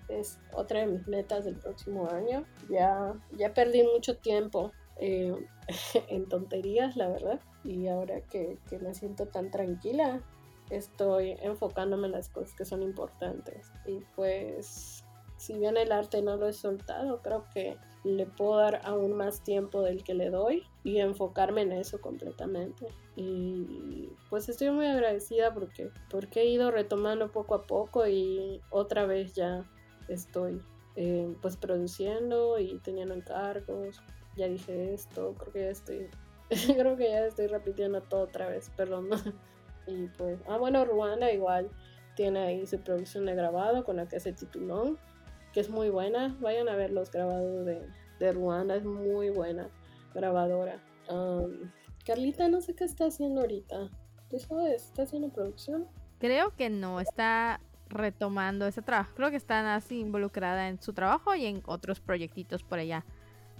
[0.08, 2.44] Es otra de mis metas del próximo año.
[2.70, 5.34] Ya, ya perdí mucho tiempo eh,
[6.08, 10.22] en tonterías, la verdad, y ahora que, que me siento tan tranquila,
[10.70, 13.72] estoy enfocándome en las cosas que son importantes.
[13.84, 15.04] Y pues,
[15.36, 19.42] si bien el arte no lo he soltado, creo que le puedo dar aún más
[19.42, 22.86] tiempo del que le doy y enfocarme en eso completamente.
[23.16, 29.06] Y pues estoy muy agradecida porque, porque he ido retomando poco a poco y otra
[29.06, 29.64] vez ya
[30.08, 30.62] estoy
[30.94, 34.00] eh, pues produciendo y teniendo encargos.
[34.36, 36.08] Ya dije esto, creo que ya estoy,
[36.76, 39.08] creo que ya estoy repitiendo todo otra vez, perdón.
[39.86, 41.70] y pues, ah bueno, Ruanda igual
[42.14, 44.96] tiene ahí su producción de grabado con la que se tituló
[45.56, 46.36] que es muy buena.
[46.42, 47.80] Vayan a ver los grabados de,
[48.20, 49.70] de Ruanda, es muy buena
[50.12, 50.78] grabadora.
[52.04, 53.88] Carlita, no sé qué está haciendo ahorita.
[54.30, 55.88] ¿Está haciendo producción?
[56.18, 59.12] Creo que no, está retomando ese trabajo.
[59.16, 63.06] Creo que está así involucrada en su trabajo y en otros proyectitos por allá,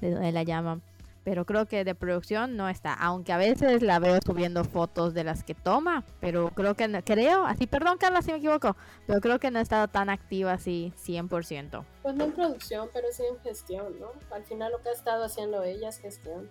[0.03, 0.83] de donde la llaman
[1.27, 5.25] pero creo que de producción no está, aunque a veces la veo subiendo fotos de
[5.25, 8.77] las que toma, pero creo que, creo, así, perdón Carla si me equivoco,
[9.09, 11.85] pero creo que no ha estado tan activa así 100%.
[12.01, 14.13] Pues no en producción, pero sí en gestión, ¿no?
[14.31, 16.49] Al final lo que ha estado haciendo ella es gestión.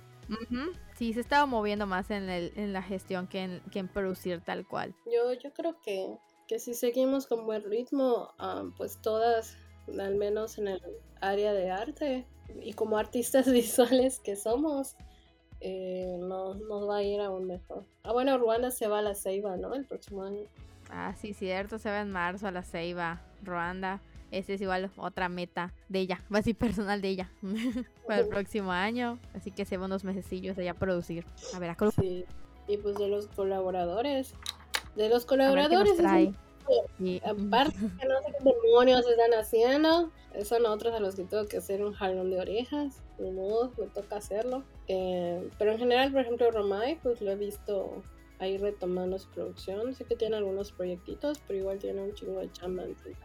[0.98, 3.88] Sí, se ha estado moviendo más en, el, en la gestión que en, que en
[3.88, 4.94] producir tal cual.
[5.06, 6.18] Yo, yo creo que,
[6.50, 9.56] que si seguimos con buen ritmo, ah, pues todas,
[10.00, 10.82] al menos en el
[11.22, 12.26] área de arte,
[12.62, 14.96] y como artistas visuales que somos,
[15.62, 16.58] eh, nos,
[16.90, 17.86] va a ir aún mejor.
[18.04, 19.74] Ah, bueno, Ruanda se va a la Ceiba, ¿no?
[19.74, 20.42] El próximo año.
[20.90, 24.02] Ah, sí, cierto, se va en marzo a la Ceiba, Ruanda.
[24.32, 27.32] Esa es igual otra meta de ella, va a ser personal de ella,
[28.08, 29.18] para el próximo año.
[29.34, 31.94] Así que se van unos mesecillos allá a producir a Veracruz.
[32.00, 32.26] Sí,
[32.68, 34.34] y pues de los colaboradores.
[34.96, 35.98] De los colaboradores.
[37.24, 40.12] Aparte que no sé qué demonios están haciendo,
[40.44, 43.02] son otros a los que tengo que hacer un jalón de orejas.
[43.18, 44.64] De modo, me toca hacerlo.
[44.88, 48.04] Eh, pero en general, por ejemplo, Romay, pues lo he visto
[48.40, 49.94] ahí retomando su producción.
[49.94, 52.84] Sé que tiene algunos proyectitos, pero igual tiene un chingo de chamba.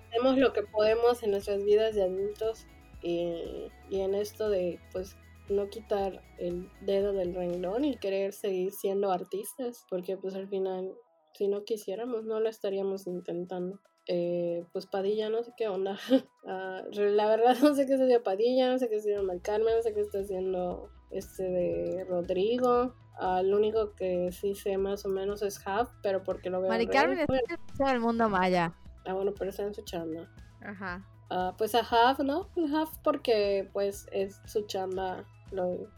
[0.09, 2.67] hacemos lo que podemos en nuestras vidas de adultos
[3.03, 5.17] y, y en esto de, pues,
[5.51, 10.95] no quitar el dedo del renglón y querer seguir siendo artistas, porque pues al final
[11.35, 13.81] si no quisiéramos, no lo estaríamos intentando.
[14.07, 15.99] Eh, pues Padilla, no sé qué onda.
[16.47, 19.77] Ah, la verdad, no sé qué está haciendo Padilla, no sé qué está haciendo Malcarmen,
[19.77, 22.95] no sé qué está haciendo este de Rodrigo.
[23.21, 26.71] Ah, lo único que sí sé más o menos es Half, pero porque lo veo.
[26.71, 28.75] Mari Carmen está en el mundo maya.
[29.05, 30.29] Ah, bueno, pero está en su chamba.
[30.63, 31.07] Ajá.
[31.29, 32.49] Ah, pues a Half, ¿no?
[32.55, 35.25] Pues Half porque pues es su chamba.
[35.53, 35.89] Lo,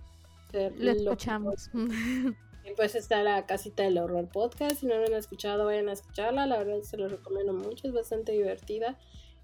[0.52, 1.70] lo escuchamos.
[2.76, 4.76] pues está la casita del horror podcast.
[4.76, 6.46] Si no lo han escuchado, vayan a escucharla.
[6.46, 8.98] La verdad se lo recomiendo mucho, es bastante divertida.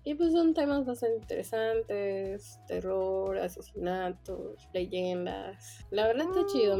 [0.04, 5.84] Y pues son temas bastante interesantes, terror, asesinatos, leyendas.
[5.90, 6.78] La verdad está chido,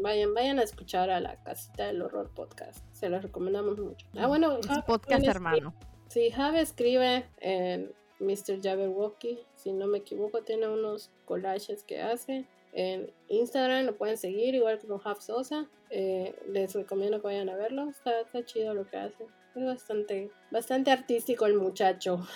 [0.00, 2.84] vayan, vayan a escuchar a la casita del horror podcast.
[2.92, 4.06] Se los recomendamos mucho.
[4.16, 5.74] Ah, bueno, es podcast hermano.
[6.08, 8.62] Sí, Javi escribe en Mr.
[8.62, 12.46] Jabberwocky, si no me equivoco, tiene unos collages que hace
[12.76, 15.66] en Instagram, lo pueden seguir, igual que con Half Sosa.
[15.88, 19.24] Eh, les recomiendo que vayan a verlo, está, está, chido lo que hace.
[19.54, 22.26] Es bastante, bastante artístico el muchacho.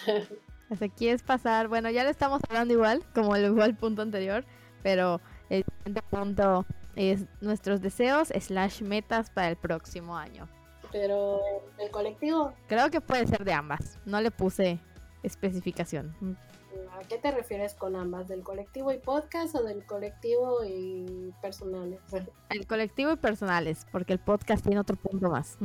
[0.71, 4.47] Hasta aquí es pasar, bueno, ya le estamos hablando igual, como el igual punto anterior,
[4.83, 5.21] pero
[5.51, 6.65] el siguiente punto
[6.97, 10.49] es nuestros deseos slash metas para el próximo año.
[10.91, 11.43] Pero
[11.79, 12.55] el colectivo.
[12.67, 13.99] Creo que puede ser de ambas.
[14.07, 14.81] No le puse
[15.23, 16.17] especificación.
[17.01, 18.29] ¿A qué te refieres con ambas?
[18.29, 21.99] ¿Del colectivo y podcast o del colectivo y personales?
[22.51, 25.57] El colectivo y personales, porque el podcast tiene otro punto más.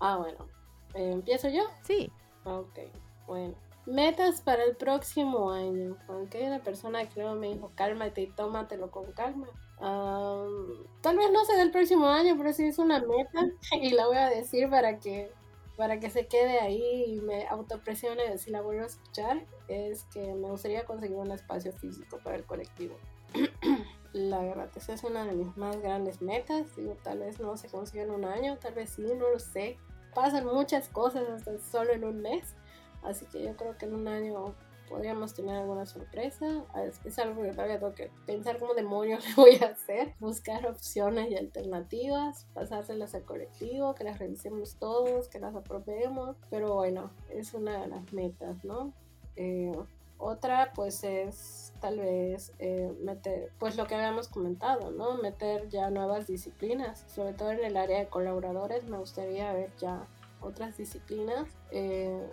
[0.00, 0.48] Ah, bueno.
[0.94, 1.62] ¿Empiezo yo?
[1.82, 2.10] Sí.
[2.42, 2.80] Ok,
[3.28, 3.54] bueno.
[3.86, 5.96] Metas para el próximo año.
[6.08, 9.46] Aunque la persona que me dijo, cálmate y tómatelo con calma.
[9.78, 13.46] tal vez no sea del próximo año, pero sí es una meta
[13.80, 15.30] y la voy a decir para que
[15.76, 20.34] para que se quede ahí y me autopresione si la vuelvo a escuchar, es que
[20.34, 22.96] me gustaría conseguir un espacio físico para el colectivo.
[24.12, 26.76] la verdad, esa es una de mis más grandes metas.
[26.76, 29.78] Digo, tal vez no se consiga en un año, tal vez sí, no lo sé.
[30.14, 32.54] Pasan muchas cosas hasta solo en un mes.
[33.02, 34.54] Así que yo creo que en un año
[34.94, 36.64] podríamos tener alguna sorpresa.
[37.04, 40.14] Es algo que todavía tengo que pensar cómo demonios le voy a hacer.
[40.20, 46.36] Buscar opciones y alternativas, pasárselas al colectivo, que las revisemos todos, que las aprobemos.
[46.48, 48.92] Pero bueno, es una de las metas, ¿no?
[49.34, 49.72] Eh,
[50.16, 55.16] otra pues es tal vez eh, meter, pues lo que habíamos comentado, ¿no?
[55.16, 60.06] Meter ya nuevas disciplinas, sobre todo en el área de colaboradores, me gustaría ver ya
[60.40, 61.48] otras disciplinas.
[61.72, 62.24] Eh,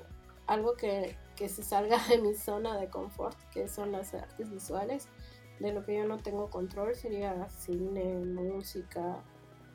[0.45, 5.10] algo que, que se salga de mi zona de confort, que son las artes visuales.
[5.60, 9.24] De lo que yo no tengo control sería cine, música,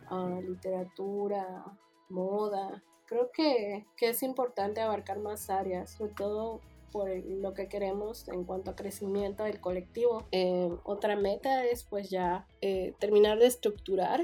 [0.08, 1.64] ah, literatura,
[2.08, 2.84] moda.
[3.06, 6.60] Creo que, que, es importante abarcar más áreas, sobre todo
[6.92, 10.22] por lo que queremos en cuanto a crecimiento del colectivo.
[10.30, 14.20] Eh, otra meta es pues ya eh, terminar de estructurar.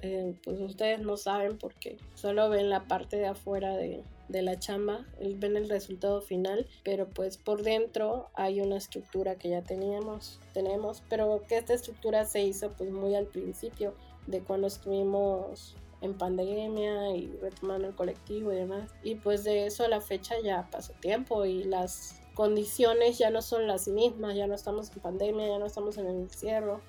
[0.00, 4.58] Eh, pues ustedes no saben porque solo ven la parte de afuera de, de la
[4.58, 10.40] chamba, ven el resultado final, pero pues por dentro hay una estructura que ya teníamos,
[10.52, 13.94] tenemos, pero que esta estructura se hizo pues muy al principio
[14.26, 18.90] de cuando estuvimos en pandemia y retomando el colectivo y demás.
[19.02, 23.42] Y pues de eso a la fecha ya pasó tiempo y las condiciones ya no
[23.42, 26.80] son las mismas, ya no estamos en pandemia, ya no estamos en el encierro.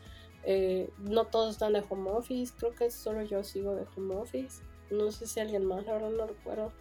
[0.43, 4.61] Eh, no todos están de home office, creo que solo yo sigo de home office.
[4.91, 6.71] No sé si alguien más, verdad no recuerdo.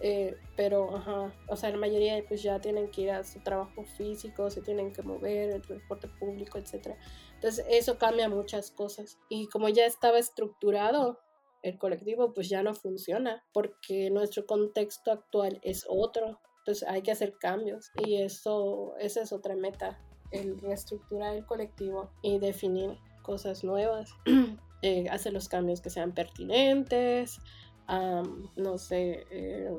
[0.00, 3.84] Eh, pero, ajá, o sea, la mayoría pues ya tienen que ir a su trabajo
[3.84, 6.96] físico, se tienen que mover, el transporte público, etc.
[7.34, 9.18] Entonces, eso cambia muchas cosas.
[9.28, 11.18] Y como ya estaba estructurado,
[11.62, 16.40] el colectivo pues ya no funciona porque nuestro contexto actual es otro.
[16.58, 17.90] Entonces, hay que hacer cambios.
[18.04, 19.98] Y eso, esa es otra meta,
[20.30, 24.10] el reestructurar el colectivo y definir cosas nuevas.
[24.82, 27.40] eh, hacer los cambios que sean pertinentes,
[27.88, 29.70] no sé, eh,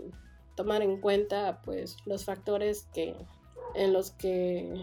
[0.55, 3.15] tomar en cuenta pues los factores que
[3.75, 4.73] en los que,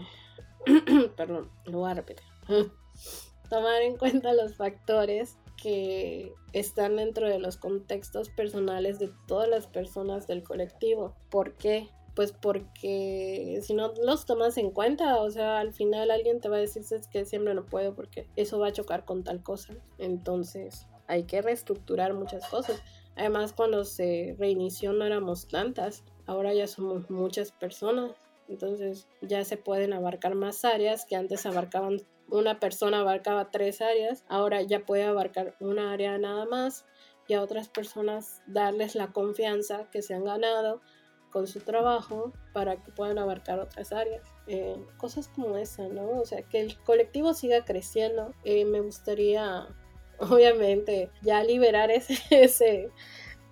[1.17, 2.05] perdón, lo voy a
[3.49, 9.67] tomar en cuenta los factores que están dentro de los contextos personales de todas las
[9.67, 11.15] personas del colectivo.
[11.29, 11.89] ¿Por qué?
[12.15, 16.57] Pues porque si no los tomas en cuenta, o sea, al final alguien te va
[16.57, 19.73] a decir que siempre no puedo porque eso va a chocar con tal cosa.
[19.97, 22.81] Entonces hay que reestructurar muchas cosas.
[23.15, 28.11] Además, cuando se reinició no éramos tantas, ahora ya somos muchas personas,
[28.47, 34.25] entonces ya se pueden abarcar más áreas que antes abarcaban, una persona abarcaba tres áreas,
[34.27, 36.85] ahora ya puede abarcar una área nada más
[37.27, 40.81] y a otras personas darles la confianza que se han ganado
[41.31, 44.25] con su trabajo para que puedan abarcar otras áreas.
[44.47, 46.21] Eh, cosas como esa, ¿no?
[46.21, 48.31] O sea, que el colectivo siga creciendo.
[48.45, 49.67] Eh, me gustaría
[50.19, 52.89] obviamente ya liberar ese, ese,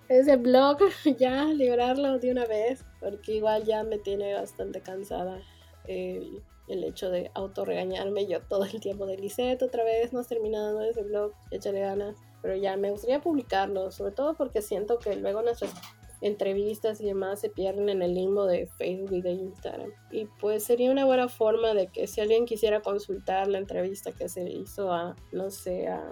[0.08, 0.78] ese blog,
[1.18, 5.40] ya liberarlo de una vez, porque igual ya me tiene bastante cansada
[5.86, 10.82] el, hecho de autorregañarme yo todo el tiempo de Lisette otra vez, no has terminado
[10.82, 15.42] ese blog, échale ganas, pero ya me gustaría publicarlo, sobre todo porque siento que luego
[15.42, 15.72] nuestras
[16.20, 19.90] entrevistas y demás se pierden en el limbo de Facebook y de Instagram.
[20.10, 24.28] Y pues sería una buena forma de que si alguien quisiera consultar la entrevista que
[24.30, 26.02] se hizo a, no sé, a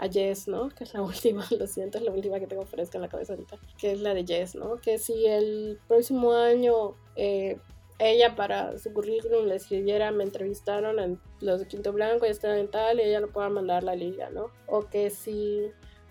[0.00, 0.70] a Jess, ¿no?
[0.70, 3.34] Que es la última, lo siento, es la última que tengo fresca en la cabeza
[3.34, 4.80] ahorita, que es la de Jess, ¿no?
[4.80, 7.58] Que si el próximo año eh,
[7.98, 12.58] ella para su currículum le escribiera, me entrevistaron en los de Quinto Blanco y está
[12.58, 14.50] en tal, y ella lo pueda mandar a la liga, ¿no?
[14.66, 15.70] O que si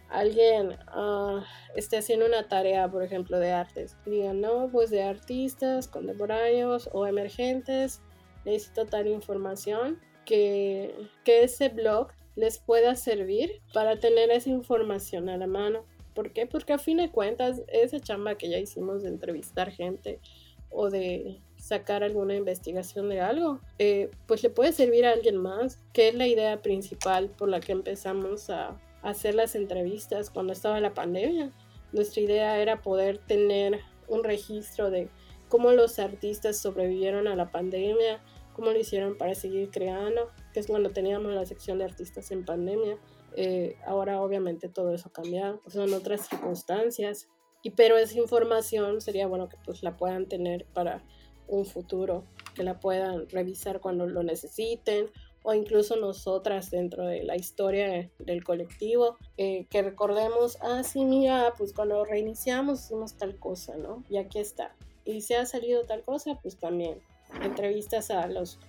[0.10, 1.42] alguien uh,
[1.76, 7.08] esté haciendo una tarea, por ejemplo, de artes, digan, no, pues de artistas contemporáneos o
[7.08, 8.02] emergentes,
[8.46, 12.10] necesito tal información, que, que ese blog
[12.40, 15.84] les pueda servir para tener esa información a la mano.
[16.14, 16.48] ¿Por qué?
[16.48, 20.22] Porque a fin de cuentas, esa chamba que ya hicimos de entrevistar gente
[20.70, 25.80] o de sacar alguna investigación de algo, eh, pues le puede servir a alguien más,
[25.92, 30.80] que es la idea principal por la que empezamos a hacer las entrevistas cuando estaba
[30.80, 31.52] la pandemia.
[31.92, 35.10] Nuestra idea era poder tener un registro de
[35.50, 38.22] cómo los artistas sobrevivieron a la pandemia,
[38.54, 42.46] cómo lo hicieron para seguir creando, que es cuando teníamos la sección de artistas en
[42.46, 42.98] pandemia.
[43.36, 47.28] Eh, ahora obviamente todo eso ha cambiado, son otras circunstancias,
[47.62, 51.04] y pero esa información sería bueno que pues la puedan tener para
[51.48, 52.26] un futuro,
[52.56, 55.08] que la puedan revisar cuando lo necesiten
[55.44, 61.54] o incluso nosotras dentro de la historia del colectivo, eh, que recordemos, ah, sí, mira,
[61.58, 64.04] pues cuando reiniciamos hicimos tal cosa, ¿no?
[64.10, 64.76] Y aquí está.
[65.06, 67.00] Y si ha salido tal cosa, pues también
[67.42, 68.60] entrevistas a los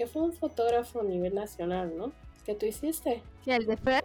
[0.00, 2.10] que fue un fotógrafo a nivel nacional, ¿no?
[2.46, 3.22] Que tú hiciste.
[3.44, 4.00] Sí, el de Fred.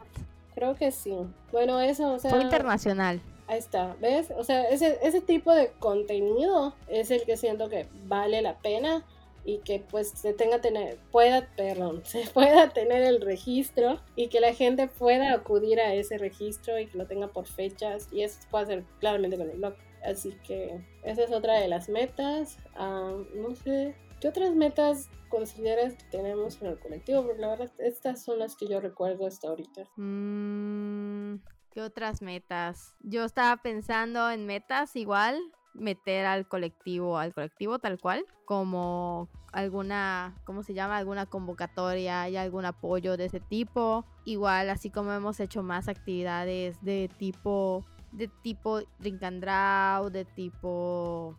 [0.54, 1.16] Creo que sí.
[1.54, 2.32] Bueno, eso, o sea.
[2.32, 3.22] Fue internacional.
[3.48, 4.30] Ahí está, ¿ves?
[4.38, 9.06] O sea, ese, ese tipo de contenido es el que siento que vale la pena
[9.46, 14.42] y que pues se tenga tener, pueda, perdón, se pueda tener el registro y que
[14.42, 18.42] la gente pueda acudir a ese registro y que lo tenga por fechas y eso
[18.52, 19.76] puede ser claramente con el blog.
[20.04, 22.58] Así que esa es otra de las metas.
[22.76, 23.96] Ah, no sé,
[24.26, 27.24] ¿qué otras metas consideras que tenemos en el colectivo?
[27.24, 29.84] Porque la verdad, estas son las que yo recuerdo hasta ahorita.
[29.98, 31.36] Mm,
[31.70, 32.96] ¿Qué otras metas?
[33.02, 35.40] Yo estaba pensando en metas igual,
[35.76, 40.98] meter al colectivo, al colectivo tal cual, como alguna, ¿cómo se llama?
[40.98, 44.06] Alguna convocatoria y algún apoyo de ese tipo.
[44.24, 50.26] Igual, así como hemos hecho más actividades de tipo, de tipo Drink and Draw, de
[50.26, 51.38] tipo,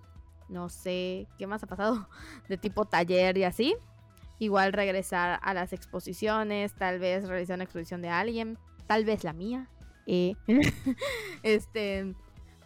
[0.48, 2.08] no sé, ¿qué más ha pasado?
[2.48, 3.76] De tipo taller y así.
[4.38, 9.32] Igual regresar a las exposiciones, tal vez realizar una exposición de alguien, tal vez la
[9.32, 9.68] mía.
[10.06, 10.34] Eh,
[11.42, 12.14] este,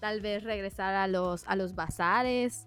[0.01, 2.67] tal vez regresar a los, a los bazares.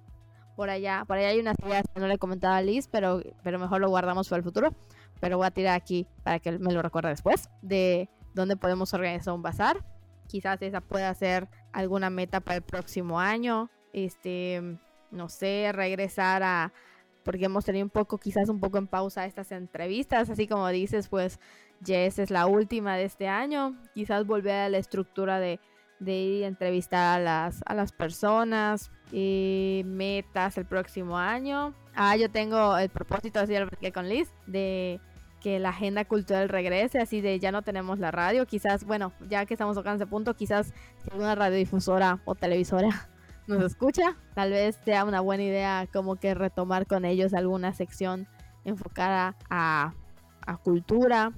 [0.56, 3.22] Por allá, por allá hay unas ideas que no le he comentado a Liz, pero,
[3.44, 4.74] mejor lo guardamos para el futuro.
[5.20, 7.50] Pero voy a tirar aquí para que me lo recuerde después.
[7.62, 9.84] De dónde podemos organizar un bazar.
[10.28, 13.70] Quizás esa pueda ser alguna meta para el próximo año.
[13.94, 14.78] Este,
[15.14, 16.74] no sé, regresar a.
[17.24, 20.30] Porque hemos tenido un poco, quizás un poco en pausa estas entrevistas.
[20.30, 21.40] Así como dices, pues
[21.86, 23.80] Jess es la última de este año.
[23.94, 25.60] Quizás volver a la estructura de
[26.00, 31.74] de ir a entrevistar a las, a las personas, y metas el próximo año.
[31.96, 35.00] Ah, yo tengo el propósito, así lo que con Liz, de
[35.40, 39.46] que la agenda cultural regrese, así de ya no tenemos la radio, quizás, bueno, ya
[39.46, 40.74] que estamos tocando ese punto, quizás
[41.12, 43.10] alguna radiodifusora o televisora
[43.48, 48.28] nos escucha, tal vez sea una buena idea como que retomar con ellos alguna sección
[48.64, 49.94] enfocada a,
[50.46, 51.34] a cultura,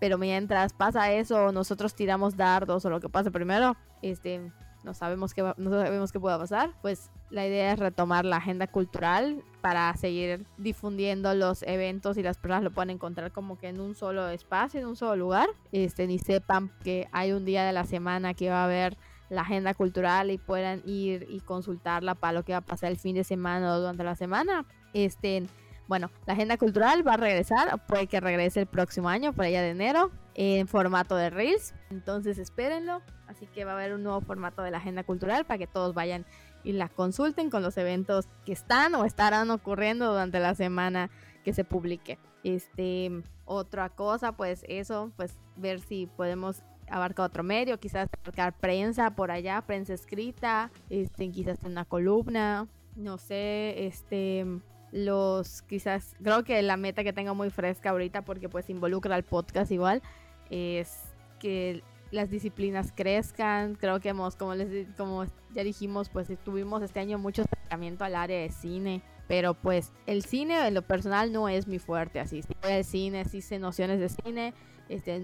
[0.00, 4.50] pero mientras pasa eso, nosotros tiramos dardos o lo que pase primero, este,
[4.82, 8.66] no sabemos qué no sabemos qué pueda pasar, pues la idea es retomar la agenda
[8.66, 13.80] cultural para seguir difundiendo los eventos y las personas lo puedan encontrar como que en
[13.80, 17.72] un solo espacio, en un solo lugar, este, ni sepan que hay un día de
[17.72, 18.96] la semana que va a haber
[19.32, 22.98] la agenda cultural y puedan ir y consultarla para lo que va a pasar el
[22.98, 24.66] fin de semana o durante la semana.
[24.92, 25.44] Este,
[25.88, 29.62] bueno, la agenda cultural va a regresar, puede que regrese el próximo año, por allá
[29.62, 31.74] de enero, en formato de Reels.
[31.90, 33.00] Entonces espérenlo.
[33.26, 35.94] Así que va a haber un nuevo formato de la agenda cultural para que todos
[35.94, 36.26] vayan
[36.62, 41.10] y la consulten con los eventos que están o estarán ocurriendo durante la semana
[41.42, 42.18] que se publique.
[42.44, 43.10] Este,
[43.46, 46.62] otra cosa, pues eso, pues ver si podemos
[46.92, 53.18] abarcar otro medio, quizás abarcar prensa por allá, prensa escrita, este, quizás una columna, no
[53.18, 54.46] sé, este,
[54.92, 59.24] los quizás, creo que la meta que tengo muy fresca ahorita porque pues involucra al
[59.24, 60.02] podcast igual,
[60.50, 61.02] es
[61.40, 65.24] que las disciplinas crezcan, creo que hemos, como, les, como
[65.54, 70.22] ya dijimos, pues tuvimos este año mucho acercamiento al área de cine, pero pues el
[70.22, 73.58] cine en lo personal no es mi fuerte, así, si voy al cine, sí sé
[73.58, 74.52] nociones de cine,
[74.92, 75.20] este,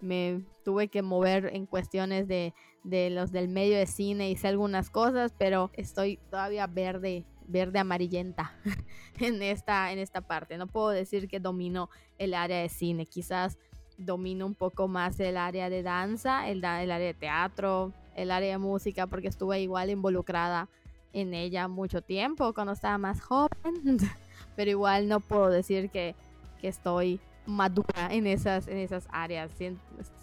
[0.00, 2.54] me, tuve que mover en cuestiones de,
[3.10, 8.54] los del medio de cine, hice algunas cosas, pero estoy todavía verde verde amarillenta
[9.18, 10.56] en esta, en esta parte.
[10.56, 13.58] No puedo decir que domino el área de cine, quizás
[13.98, 18.58] domino un poco más el área de danza, el, área de teatro, el área de
[18.58, 20.68] música, porque estuve igual involucrada
[21.12, 23.98] en ella mucho tiempo cuando estaba más joven,
[24.56, 26.14] pero igual no puedo decir que
[26.62, 29.50] estoy madura en esas, en esas áreas.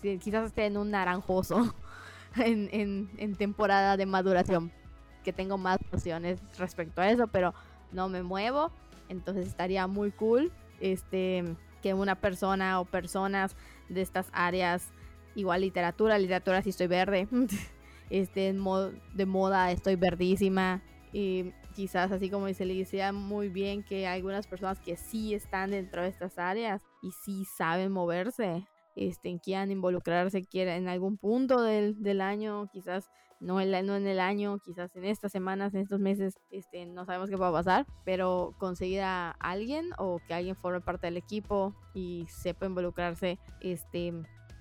[0.02, 1.76] quizás esté en un naranjoso
[2.36, 4.72] en, en, en temporada de maduración,
[5.24, 7.54] que tengo más opciones respecto a eso, pero
[7.92, 8.72] no me muevo.
[9.10, 11.44] Entonces estaría muy cool este,
[11.82, 13.56] que una persona o personas
[13.90, 14.92] de estas áreas,
[15.36, 17.28] igual literatura, literatura si estoy verde,
[18.10, 18.54] este,
[19.14, 20.82] de moda estoy verdísima.
[21.12, 25.34] Y quizás así como dice Liz, sea muy bien que hay algunas personas que sí
[25.34, 28.68] están dentro de estas áreas y sí saben moverse,
[28.98, 33.10] este, quieran involucrarse, quieran en algún punto del, del año, quizás
[33.40, 37.30] no, en en el año, quizás en estas semanas, en estos meses, este, no sabemos
[37.30, 41.74] qué va a pasar, pero conseguir a alguien o que alguien forme parte del equipo
[41.94, 44.14] y sepa involucrarse este,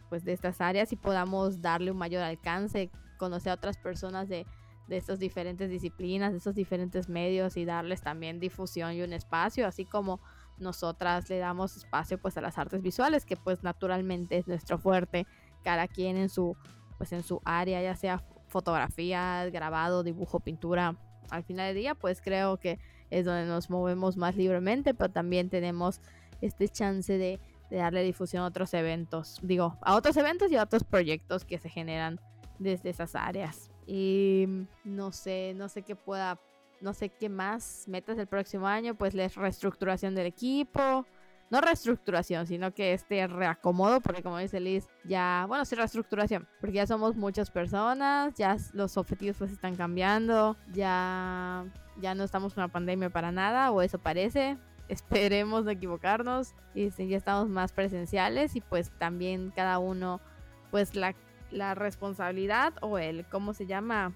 [0.09, 4.47] pues de estas áreas y podamos darle un mayor alcance, conocer a otras personas de,
[4.89, 9.67] de estas diferentes disciplinas, de estos diferentes medios y darles también difusión y un espacio,
[9.67, 10.21] así como
[10.59, 15.27] nosotras le damos espacio pues a las artes visuales, que pues naturalmente es nuestro fuerte,
[15.63, 16.57] cada quien en su
[16.97, 20.97] pues en su área, ya sea fotografía, grabado, dibujo, pintura.
[21.31, 22.79] Al final del día, pues creo que
[23.11, 26.01] es donde nos movemos más libremente, pero también tenemos
[26.41, 30.85] este chance de, darle difusión a otros eventos, digo, a otros eventos y a otros
[30.85, 32.19] proyectos que se generan
[32.59, 33.68] desde esas áreas.
[33.91, 36.39] Y no sé, no sé qué pueda,
[36.83, 41.07] no sé qué más metas el próximo año, pues la reestructuración del equipo.
[41.51, 46.77] No reestructuración, sino que este reacomodo, porque como dice Liz, ya, bueno, sí reestructuración, porque
[46.77, 51.65] ya somos muchas personas, ya los objetivos pues están cambiando, ya,
[51.97, 54.59] ya no estamos en una pandemia para nada, o eso parece,
[54.89, 60.21] esperemos no equivocarnos, y ya estamos más presenciales y pues también cada uno,
[60.71, 61.15] pues la
[61.51, 64.13] la responsabilidad o el, ¿cómo se llama?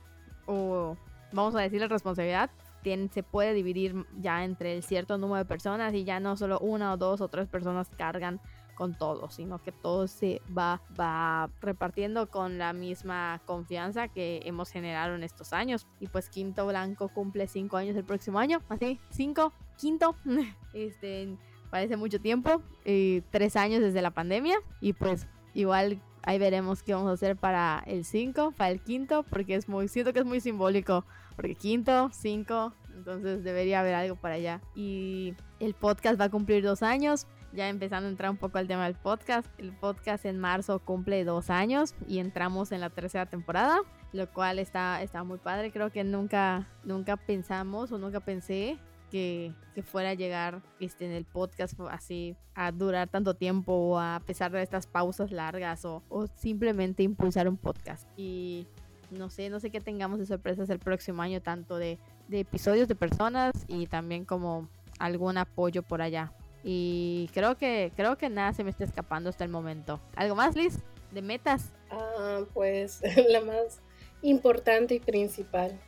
[0.47, 0.97] O
[1.33, 2.51] vamos a decir la responsabilidad,
[2.83, 6.59] tiene, se puede dividir ya entre el cierto número de personas y ya no solo
[6.59, 8.41] una o dos o tres personas cargan
[8.74, 14.70] con todo, sino que todo se va, va repartiendo con la misma confianza que hemos
[14.70, 15.87] generado en estos años.
[16.01, 20.16] Y pues Quinto Blanco cumple cinco años el próximo año, así, cinco, quinto,
[20.74, 21.37] este,
[21.70, 26.95] parece mucho tiempo, eh, tres años desde la pandemia y pues igual Ahí veremos qué
[26.95, 30.25] vamos a hacer para el 5, para el quinto, porque es muy, siento que es
[30.25, 31.05] muy simbólico,
[31.35, 34.61] porque quinto, 5, entonces debería haber algo para allá.
[34.75, 38.68] Y el podcast va a cumplir dos años, ya empezando a entrar un poco al
[38.68, 39.49] tema del podcast.
[39.59, 43.81] El podcast en marzo cumple dos años y entramos en la tercera temporada,
[44.12, 45.73] lo cual está, está muy padre.
[45.73, 48.79] Creo que nunca, nunca pensamos o nunca pensé
[49.13, 49.53] que,
[49.83, 54.51] fuera a llegar este, en el podcast así a durar tanto tiempo o a pesar
[54.51, 56.03] de estas pausas largas o,
[56.37, 58.09] simplemente impulsar un podcast.
[58.17, 58.67] Y
[59.11, 61.99] no sé, no sé qué tengamos de sorpresas el próximo año, tanto de,
[62.31, 66.33] episodios de personas y también como algún apoyo por allá.
[66.65, 70.01] Y creo que, creo que nada se me está escapando hasta el momento.
[70.17, 70.79] ¿Algo más, Liz?
[71.11, 71.73] ¿De metas?
[71.91, 73.81] Ah, pues la más
[74.23, 75.79] importante y principal,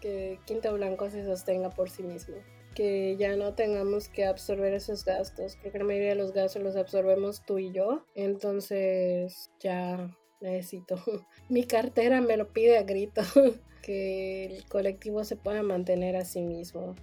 [0.00, 2.34] que Quinto Blanco se sostenga por sí mismo
[2.74, 5.56] que ya no tengamos que absorber esos gastos.
[5.56, 8.04] Creo que la mayoría de los gastos los absorbemos tú y yo.
[8.14, 10.96] Entonces ya necesito.
[11.48, 13.22] Mi cartera me lo pide a grito.
[13.84, 16.94] que el colectivo se pueda mantener a sí mismo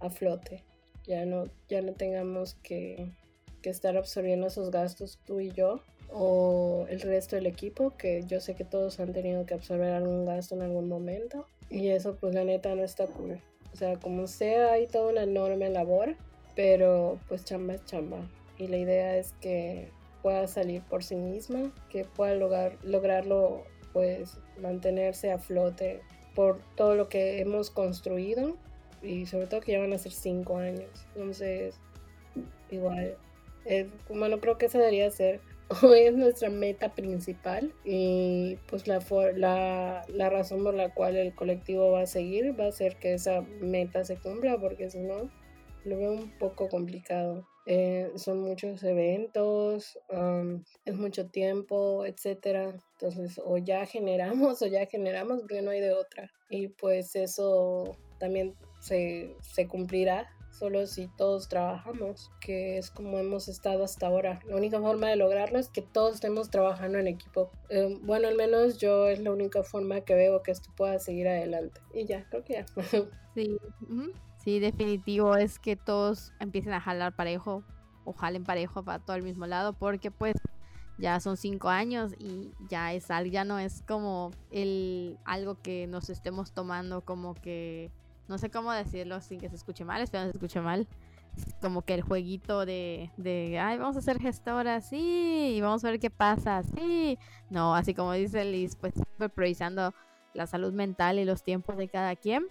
[0.00, 0.62] a flote.
[1.06, 3.10] Ya no, ya no tengamos que,
[3.62, 8.40] que estar absorbiendo esos gastos tú y yo o el resto del equipo, que yo
[8.40, 11.46] sé que todos han tenido que absorber algún gasto en algún momento.
[11.70, 13.40] Y eso pues la neta no está cool.
[13.78, 16.16] Sea, como sea, hay toda una enorme labor,
[16.56, 18.18] pero pues chamba es chamba.
[18.58, 19.90] Y la idea es que
[20.22, 23.62] pueda salir por sí misma, que pueda lograr, lograrlo,
[23.92, 26.00] pues mantenerse a flote
[26.34, 28.56] por todo lo que hemos construido
[29.00, 30.90] y sobre todo que ya van a ser cinco años.
[31.14, 31.76] Entonces,
[32.70, 33.16] igual,
[33.64, 35.40] eh, bueno, creo que esa debería ser
[35.82, 39.00] hoy es nuestra meta principal y pues la,
[39.34, 43.14] la, la, razón por la cual el colectivo va a seguir va a ser que
[43.14, 45.30] esa meta se cumpla porque si no
[45.84, 47.46] lo veo un poco complicado.
[47.66, 49.98] Eh, son muchos eventos,
[50.84, 52.74] es mucho tiempo, etcétera.
[52.92, 56.30] Entonces, o ya generamos o ya generamos porque no hay de otra.
[56.48, 63.48] Y pues eso también se, se cumplirá solo si todos trabajamos, que es como hemos
[63.48, 64.40] estado hasta ahora.
[64.46, 67.50] La única forma de lograrlo es que todos estemos trabajando en equipo.
[67.68, 71.28] Eh, bueno, al menos yo es la única forma que veo que esto pueda seguir
[71.28, 71.80] adelante.
[71.94, 72.66] Y ya, creo que ya.
[73.34, 73.56] sí,
[74.38, 77.62] sí, definitivo es que todos empiecen a jalar parejo
[78.04, 80.36] o jalen parejo para todo el mismo lado, porque pues
[80.98, 86.10] ya son cinco años y ya es ya no es como el algo que nos
[86.10, 87.90] estemos tomando como que
[88.28, 90.86] no sé cómo decirlo sin que se escuche mal, espero no se escuche mal.
[91.60, 95.90] Como que el jueguito de, de, ay, vamos a ser gestora, sí, y vamos a
[95.90, 97.18] ver qué pasa, sí.
[97.48, 98.94] No, así como dice Liz, pues
[99.34, 99.94] priorizando
[100.34, 102.46] la salud mental y los tiempos de cada quien,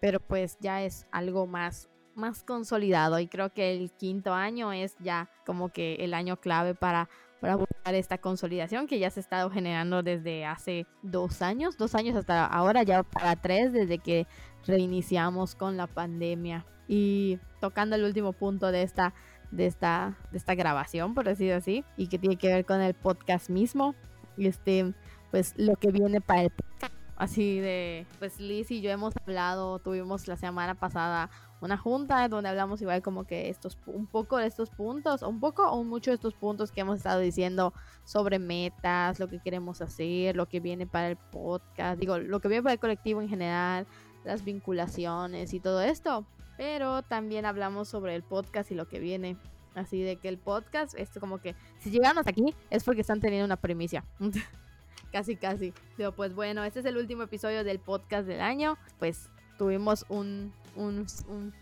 [0.00, 4.96] pero pues ya es algo más más consolidado y creo que el quinto año es
[4.98, 7.08] ya como que el año clave para
[7.40, 11.94] para buscar esta consolidación que ya se ha estado generando desde hace dos años, dos
[11.94, 14.26] años hasta ahora, ya para tres, desde que
[14.66, 16.66] reiniciamos con la pandemia.
[16.88, 19.14] Y tocando el último punto de esta,
[19.50, 22.94] de esta, de esta grabación, por decir así, y que tiene que ver con el
[22.94, 23.94] podcast mismo,
[24.36, 24.92] este,
[25.30, 26.94] pues lo que viene para el podcast.
[27.16, 31.28] Así de, pues Liz y yo hemos hablado, tuvimos la semana pasada
[31.60, 35.70] una junta donde hablamos igual como que estos un poco de estos puntos, un poco
[35.70, 40.34] o mucho de estos puntos que hemos estado diciendo sobre metas, lo que queremos hacer,
[40.34, 43.86] lo que viene para el podcast, digo, lo que viene para el colectivo en general,
[44.24, 46.26] las vinculaciones y todo esto.
[46.56, 49.36] Pero también hablamos sobre el podcast y lo que viene.
[49.74, 53.20] Así de que el podcast, esto como que si llegan hasta aquí es porque están
[53.20, 54.04] teniendo una primicia.
[55.12, 55.72] casi, casi.
[55.96, 58.76] Pero pues bueno, este es el último episodio del podcast del año.
[58.98, 60.52] Pues tuvimos un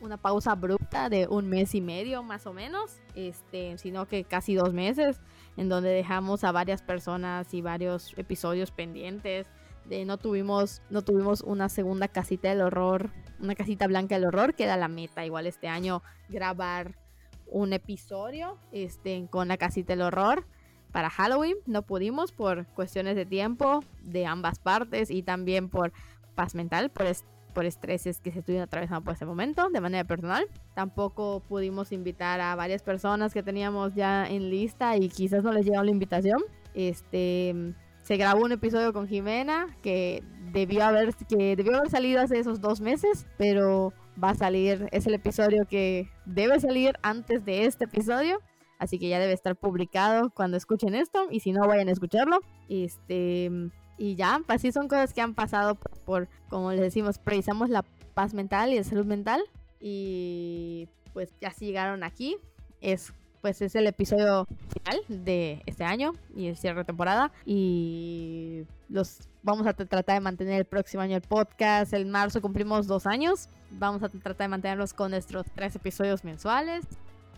[0.01, 4.55] una pausa abrupta de un mes y medio más o menos, este, sino que casi
[4.55, 5.21] dos meses,
[5.57, 9.47] en donde dejamos a varias personas y varios episodios pendientes
[9.89, 13.11] De no tuvimos, no tuvimos una segunda casita del horror,
[13.41, 16.95] una casita blanca del horror, que era la meta igual este año grabar
[17.47, 20.45] un episodio este, con la casita del horror
[20.93, 21.57] para Halloween.
[21.65, 25.93] No pudimos por cuestiones de tiempo de ambas partes y también por
[26.35, 27.07] paz mental, por,
[27.55, 30.47] por estreses que se estuvieron atravesando por ese momento de manera personal.
[30.75, 35.65] Tampoco pudimos invitar a varias personas que teníamos ya en lista y quizás no les
[35.65, 36.43] llegó la invitación.
[36.75, 37.75] Este
[38.09, 42.59] se grabó un episodio con Jimena que debió haber que debió haber salido hace esos
[42.59, 43.93] dos meses, pero
[44.23, 48.41] va a salir, es el episodio que debe salir antes de este episodio.
[48.79, 51.29] Así que ya debe estar publicado cuando escuchen esto.
[51.31, 52.39] Y si no, vayan a escucharlo.
[52.71, 53.51] Este.
[53.99, 55.75] Y ya, pues así son cosas que han pasado
[56.07, 57.85] por, como les decimos, precisamos la
[58.15, 59.43] paz mental y la salud mental.
[59.83, 62.39] Y pues ya si llegaron aquí.
[62.81, 67.33] Es pues es el episodio final de este año y el cierre de temporada.
[67.45, 71.93] Y los vamos a tratar de mantener el próximo año el podcast.
[71.93, 73.49] En marzo cumplimos dos años.
[73.71, 76.87] Vamos a tratar de mantenerlos con nuestros tres episodios mensuales.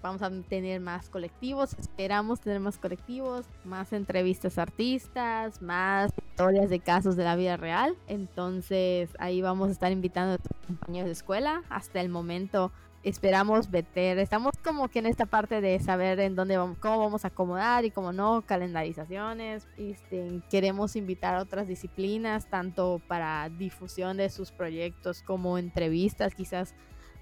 [0.02, 6.70] Vamos a tener más colectivos, esperamos tener más colectivos, más entrevistas a artistas, más historias
[6.70, 7.94] de casos de la vida real.
[8.06, 11.62] Entonces ahí vamos a estar invitando a compañeros de escuela.
[11.68, 12.72] Hasta el momento
[13.02, 17.24] esperamos meter, estamos como que en esta parte de saber en dónde vamos, cómo vamos
[17.24, 19.66] a acomodar y cómo no, calendarizaciones.
[19.78, 26.74] Este, queremos invitar a otras disciplinas, tanto para difusión de sus proyectos como entrevistas, quizás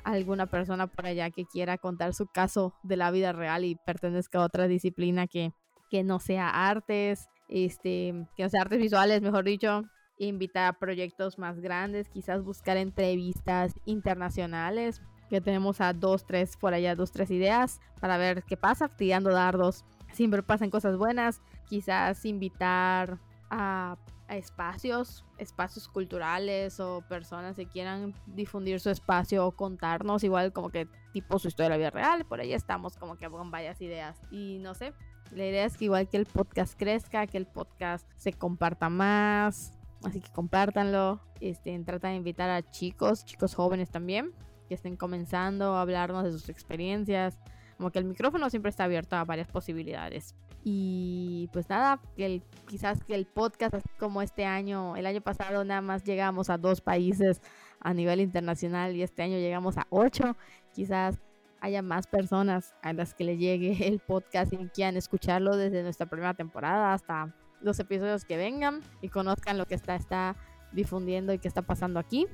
[0.04, 4.38] alguna persona por allá que quiera contar su caso de la vida real y pertenezca
[4.38, 5.52] a otra disciplina que,
[5.90, 9.84] que no sea artes, este, que no sea artes visuales, mejor dicho,
[10.18, 16.74] invitar a proyectos más grandes, quizás buscar entrevistas internacionales que tenemos a dos, tres por
[16.74, 19.84] allá, dos, tres ideas para ver qué pasa, tirando dardos.
[20.12, 21.40] Siempre pasan cosas buenas.
[21.68, 23.18] Quizás invitar
[23.50, 23.96] a,
[24.28, 30.86] espacios, espacios culturales o personas que quieran difundir su espacio o contarnos igual como que
[31.14, 32.26] tipo su historia de la vida real.
[32.26, 34.20] Por ahí estamos como que con varias ideas.
[34.30, 34.92] Y no sé,
[35.30, 39.72] la idea es que igual que el podcast crezca, que el podcast se comparta más.
[40.04, 41.20] Así que compártanlo.
[41.40, 44.34] Este, trata de invitar a chicos, chicos jóvenes también,
[44.68, 47.38] que estén comenzando a hablarnos de sus experiencias.
[47.76, 50.34] Como que el micrófono siempre está abierto a varias posibilidades.
[50.64, 55.80] Y pues nada, el, quizás que el podcast, como este año, el año pasado nada
[55.80, 57.40] más llegamos a dos países
[57.80, 60.36] a nivel internacional y este año llegamos a ocho.
[60.74, 61.18] Quizás
[61.60, 66.06] haya más personas a las que le llegue el podcast y quieran escucharlo desde nuestra
[66.06, 70.36] primera temporada hasta los episodios que vengan y conozcan lo que está, está
[70.72, 72.26] difundiendo y qué está pasando aquí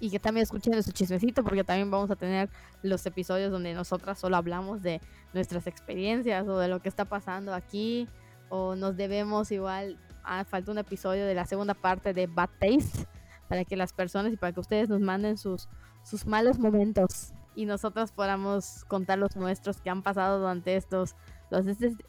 [0.00, 2.48] y que también escuchen su chismecito porque también vamos a tener
[2.82, 5.00] los episodios donde nosotras solo hablamos de
[5.32, 8.08] nuestras experiencias o de lo que está pasando aquí
[8.48, 13.06] o nos debemos igual ah, falta un episodio de la segunda parte de Bad Taste
[13.48, 15.68] para que las personas y para que ustedes nos manden sus
[16.02, 21.14] sus malos momentos y nosotros podamos contar los nuestros que han pasado durante estos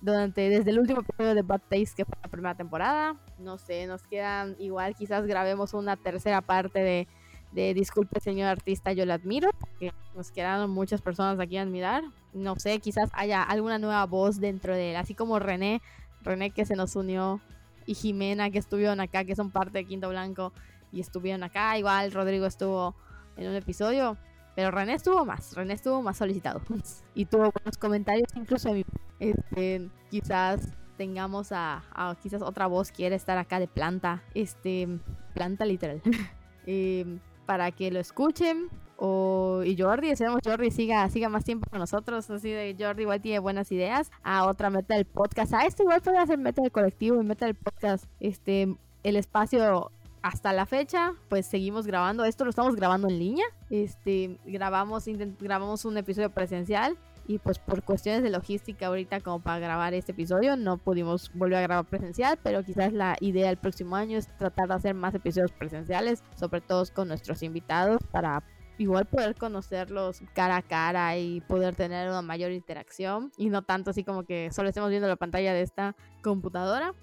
[0.01, 3.15] durante desde el último episodio de Bad Taste que fue la primera temporada.
[3.37, 7.07] No sé nos quedan igual quizás grabemos una tercera parte de
[7.55, 12.03] de disculpe señor artista, yo le admiro, porque nos quedaron muchas personas aquí a admirar.
[12.33, 15.81] No sé, quizás haya alguna nueva voz dentro de él, así como René,
[16.21, 17.39] René que se nos unió
[17.85, 20.51] y Jimena que estuvieron acá, que son parte de Quinto Blanco
[20.91, 21.77] y estuvieron acá.
[21.77, 22.93] Igual Rodrigo estuvo
[23.37, 24.17] en un episodio,
[24.53, 26.61] pero René estuvo más, René estuvo más solicitado
[27.15, 28.73] y tuvo buenos comentarios, incluso
[29.19, 34.99] este, quizás tengamos a, a, quizás otra voz quiere estar acá de planta, este,
[35.33, 36.01] planta literal.
[36.65, 38.69] eh, para que lo escuchen.
[38.97, 42.29] O, y Jordi, esperemos Jordi siga, siga más tiempo con nosotros.
[42.29, 44.11] Así de Jordi igual tiene buenas ideas.
[44.23, 45.53] A otra meta del podcast.
[45.53, 48.05] A este igual puede hacer meta del colectivo y meta del podcast.
[48.19, 49.91] Este, el espacio
[50.21, 52.25] hasta la fecha, pues seguimos grabando.
[52.25, 53.45] Esto lo estamos grabando en línea.
[53.69, 55.05] Este, grabamos,
[55.39, 60.11] grabamos un episodio presencial y pues por cuestiones de logística ahorita como para grabar este
[60.11, 64.27] episodio no pudimos volver a grabar presencial, pero quizás la idea del próximo año es
[64.37, 68.43] tratar de hacer más episodios presenciales, sobre todo con nuestros invitados para
[68.77, 73.91] igual poder conocerlos cara a cara y poder tener una mayor interacción y no tanto
[73.91, 76.93] así como que solo estemos viendo la pantalla de esta computadora.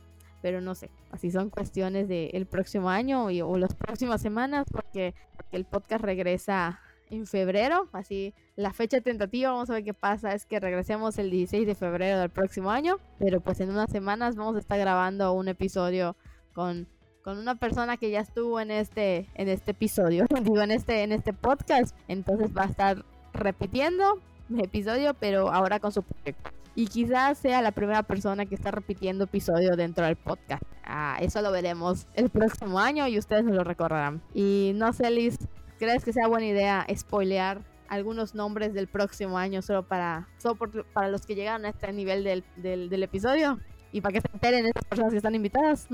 [0.42, 5.14] Pero no sé, así son cuestiones del próximo año o las próximas semanas porque
[5.52, 6.80] el podcast regresa
[7.12, 11.30] en febrero, así la fecha tentativa, vamos a ver qué pasa, es que regresemos el
[11.30, 15.34] 16 de febrero del próximo año, pero pues en unas semanas vamos a estar grabando
[15.34, 16.16] un episodio
[16.54, 16.88] con,
[17.22, 21.12] con una persona que ya estuvo en este, en este episodio, digo en este, en
[21.12, 23.04] este podcast, entonces va a estar
[23.34, 24.18] repitiendo
[24.50, 26.50] el episodio, pero ahora con su proyecto.
[26.74, 30.62] y quizás sea la primera persona que está repitiendo episodio dentro del podcast.
[30.82, 34.22] Ah, eso lo veremos el próximo año y ustedes nos lo recordarán.
[34.34, 35.38] Y no sé, Liz,
[35.82, 40.56] ¿crees que sea buena idea spoilear algunos nombres del próximo año solo para, solo
[40.92, 43.58] para los que llegaron a este nivel del, del, episodio?
[43.90, 45.88] Y para que se enteren estas personas que están invitadas.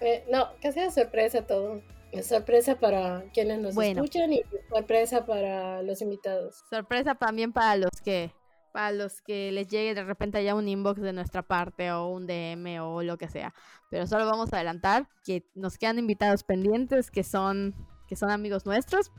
[0.00, 1.82] Eh, no, que sea sorpresa todo.
[2.22, 6.64] Sorpresa para quienes nos escuchan y sorpresa para los invitados.
[6.70, 8.32] Sorpresa también para los que
[8.72, 12.26] para los que les llegue de repente ya un inbox de nuestra parte o un
[12.26, 13.52] DM o lo que sea.
[13.90, 17.74] Pero solo vamos a adelantar que nos quedan invitados pendientes que son
[18.06, 19.12] que son amigos nuestros.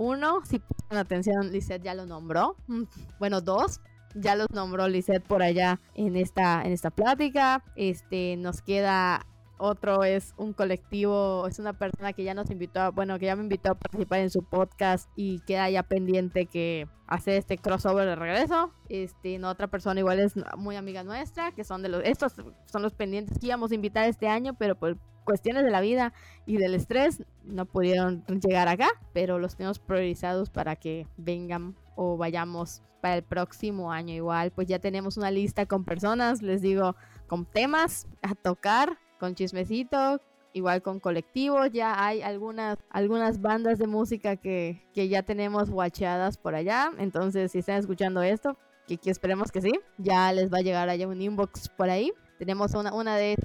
[0.00, 2.56] Uno, si ponen atención, Lisette ya lo nombró.
[2.68, 2.84] Mm,
[3.18, 3.82] bueno, dos,
[4.14, 7.62] ya los nombró Lisette por allá en esta, en esta plática.
[7.76, 9.26] Este, nos queda
[9.58, 13.42] otro es un colectivo, es una persona que ya nos invitó, bueno, que ya me
[13.42, 18.16] invitó a participar en su podcast y queda ya pendiente que hace este crossover de
[18.16, 18.72] regreso.
[18.88, 22.32] Este, no, otra persona igual es muy amiga nuestra, que son de los, estos
[22.64, 26.12] son los pendientes que íbamos a invitar este año, pero por cuestiones de la vida
[26.46, 32.16] y del estrés no pudieron llegar acá, pero los tenemos priorizados para que vengan o
[32.16, 34.50] vayamos para el próximo año igual.
[34.50, 36.96] Pues ya tenemos una lista con personas, les digo,
[37.26, 40.20] con temas a tocar con chismecito,
[40.52, 46.38] igual con colectivos, ya hay algunas, algunas bandas de música que, que ya tenemos watchadas
[46.38, 48.56] por allá, entonces si están escuchando esto,
[48.86, 52.12] que, que, esperemos que sí, ya les va a llegar allá un inbox por ahí.
[52.38, 53.38] Tenemos una, una de en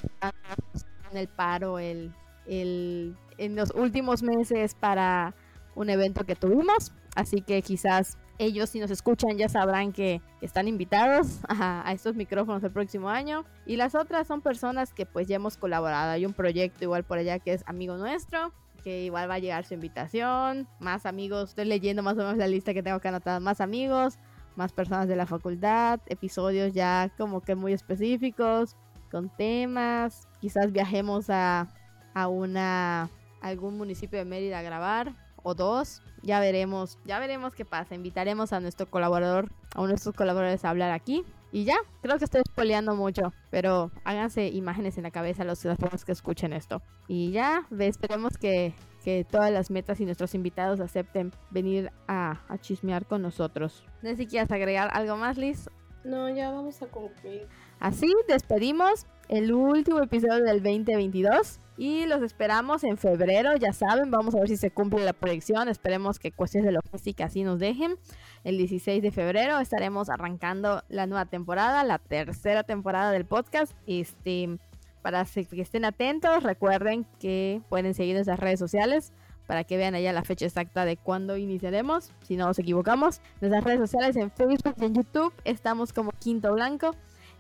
[1.14, 2.14] el paro el,
[2.45, 5.34] el, en los últimos meses para
[5.76, 10.68] un evento que tuvimos, así que quizás ellos si nos escuchan ya sabrán que están
[10.68, 13.45] invitados a, estos micrófonos el próximo año.
[13.66, 16.12] Y las otras son personas que pues ya hemos colaborado.
[16.12, 18.51] Hay un proyecto igual por allá que es amigo nuestro.
[18.84, 20.68] Que igual va a llegar su invitación.
[20.80, 21.49] Más amigos.
[21.49, 23.41] Estoy leyendo más o menos la lista que tengo que anotar.
[23.41, 24.20] Más amigos.
[24.56, 25.99] Más personas de la facultad.
[26.06, 28.76] Episodios ya como que muy específicos.
[29.10, 30.28] Con temas.
[30.46, 31.74] Quizás viajemos a,
[32.14, 33.10] a una
[33.41, 36.04] algún municipio de Mérida a grabar o dos.
[36.22, 37.96] Ya veremos, ya veremos qué pasa.
[37.96, 41.24] Invitaremos a nuestro colaborador, a nuestros colaboradores a hablar aquí.
[41.52, 45.80] Y ya, creo que estoy spoileando mucho, pero háganse imágenes en la cabeza los, las
[45.80, 46.84] personas que escuchen esto.
[47.08, 52.60] Y ya, esperemos que, que todas las metas y nuestros invitados acepten venir a, a
[52.60, 53.84] chismear con nosotros.
[54.04, 55.72] No sé si quieres agregar algo más, Liz.
[56.04, 57.48] No, ya vamos a concluir.
[57.80, 61.59] Así despedimos el último episodio del 2022.
[61.78, 65.67] Y los esperamos en febrero, ya saben, vamos a ver si se cumple la proyección,
[65.67, 67.97] esperemos que cuestiones de logística así nos dejen.
[68.45, 73.73] El 16 de febrero estaremos arrancando la nueva temporada, la tercera temporada del podcast.
[73.88, 74.57] Este,
[75.01, 79.11] para que estén atentos, recuerden que pueden seguir nuestras redes sociales
[79.47, 83.21] para que vean allá la fecha exacta de cuándo iniciaremos, si no nos equivocamos.
[83.41, 86.95] Nuestras redes sociales en Facebook y en YouTube estamos como Quinto Blanco.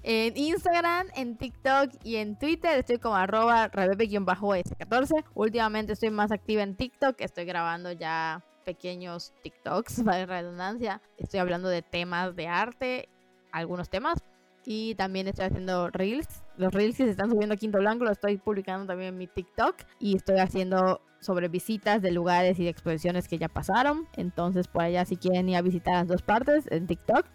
[0.03, 5.23] En Instagram, en TikTok y en Twitter estoy como arroba rebebe-s14.
[5.35, 11.01] Últimamente estoy más activa en TikTok, estoy grabando ya pequeños TikToks, para redundancia.
[11.17, 13.09] Estoy hablando de temas de arte,
[13.51, 14.19] algunos temas.
[14.63, 16.43] Y también estoy haciendo reels.
[16.55, 19.27] Los reels que se están subiendo a Quinto Blanco los estoy publicando también en mi
[19.27, 19.75] TikTok.
[19.99, 24.07] Y estoy haciendo sobre visitas de lugares y de exposiciones que ya pasaron.
[24.17, 27.25] Entonces por allá si quieren ir a visitar las dos partes en TikTok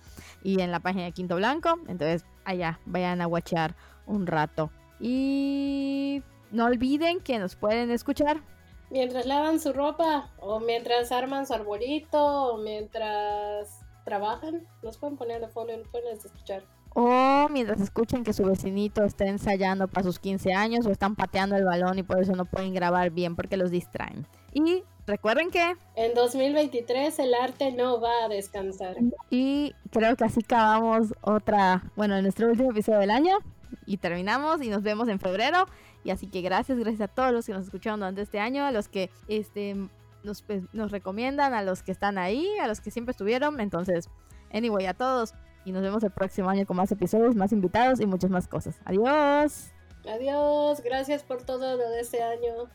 [0.42, 1.80] y en la página de Quinto Blanco.
[1.88, 3.74] Entonces allá vayan a watchar
[4.06, 4.70] un rato.
[5.00, 8.42] Y no olviden que nos pueden escuchar
[8.90, 15.40] Mientras lavan su ropa, o mientras arman su arbolito, o mientras trabajan, nos pueden poner
[15.40, 16.62] de fondo y nos pueden escuchar.
[16.94, 21.54] O mientras escuchen que su vecinito está ensayando para sus 15 años o están pateando
[21.54, 24.26] el balón y por eso no pueden grabar bien porque los distraen.
[24.54, 25.76] Y recuerden que...
[25.94, 28.96] En 2023 el arte no va a descansar.
[29.28, 33.40] Y creo que así acabamos otra, bueno, nuestro último episodio del año.
[33.84, 35.66] Y terminamos y nos vemos en febrero.
[36.06, 38.70] Y así que gracias, gracias a todos los que nos escucharon durante este año, a
[38.70, 39.74] los que este,
[40.22, 43.58] nos, pues, nos recomiendan, a los que están ahí, a los que siempre estuvieron.
[43.58, 44.08] Entonces,
[44.52, 45.34] anyway, a todos.
[45.64, 48.78] Y nos vemos el próximo año con más episodios, más invitados y muchas más cosas.
[48.84, 49.72] Adiós.
[50.08, 52.70] Adiós, gracias por todo lo de este año.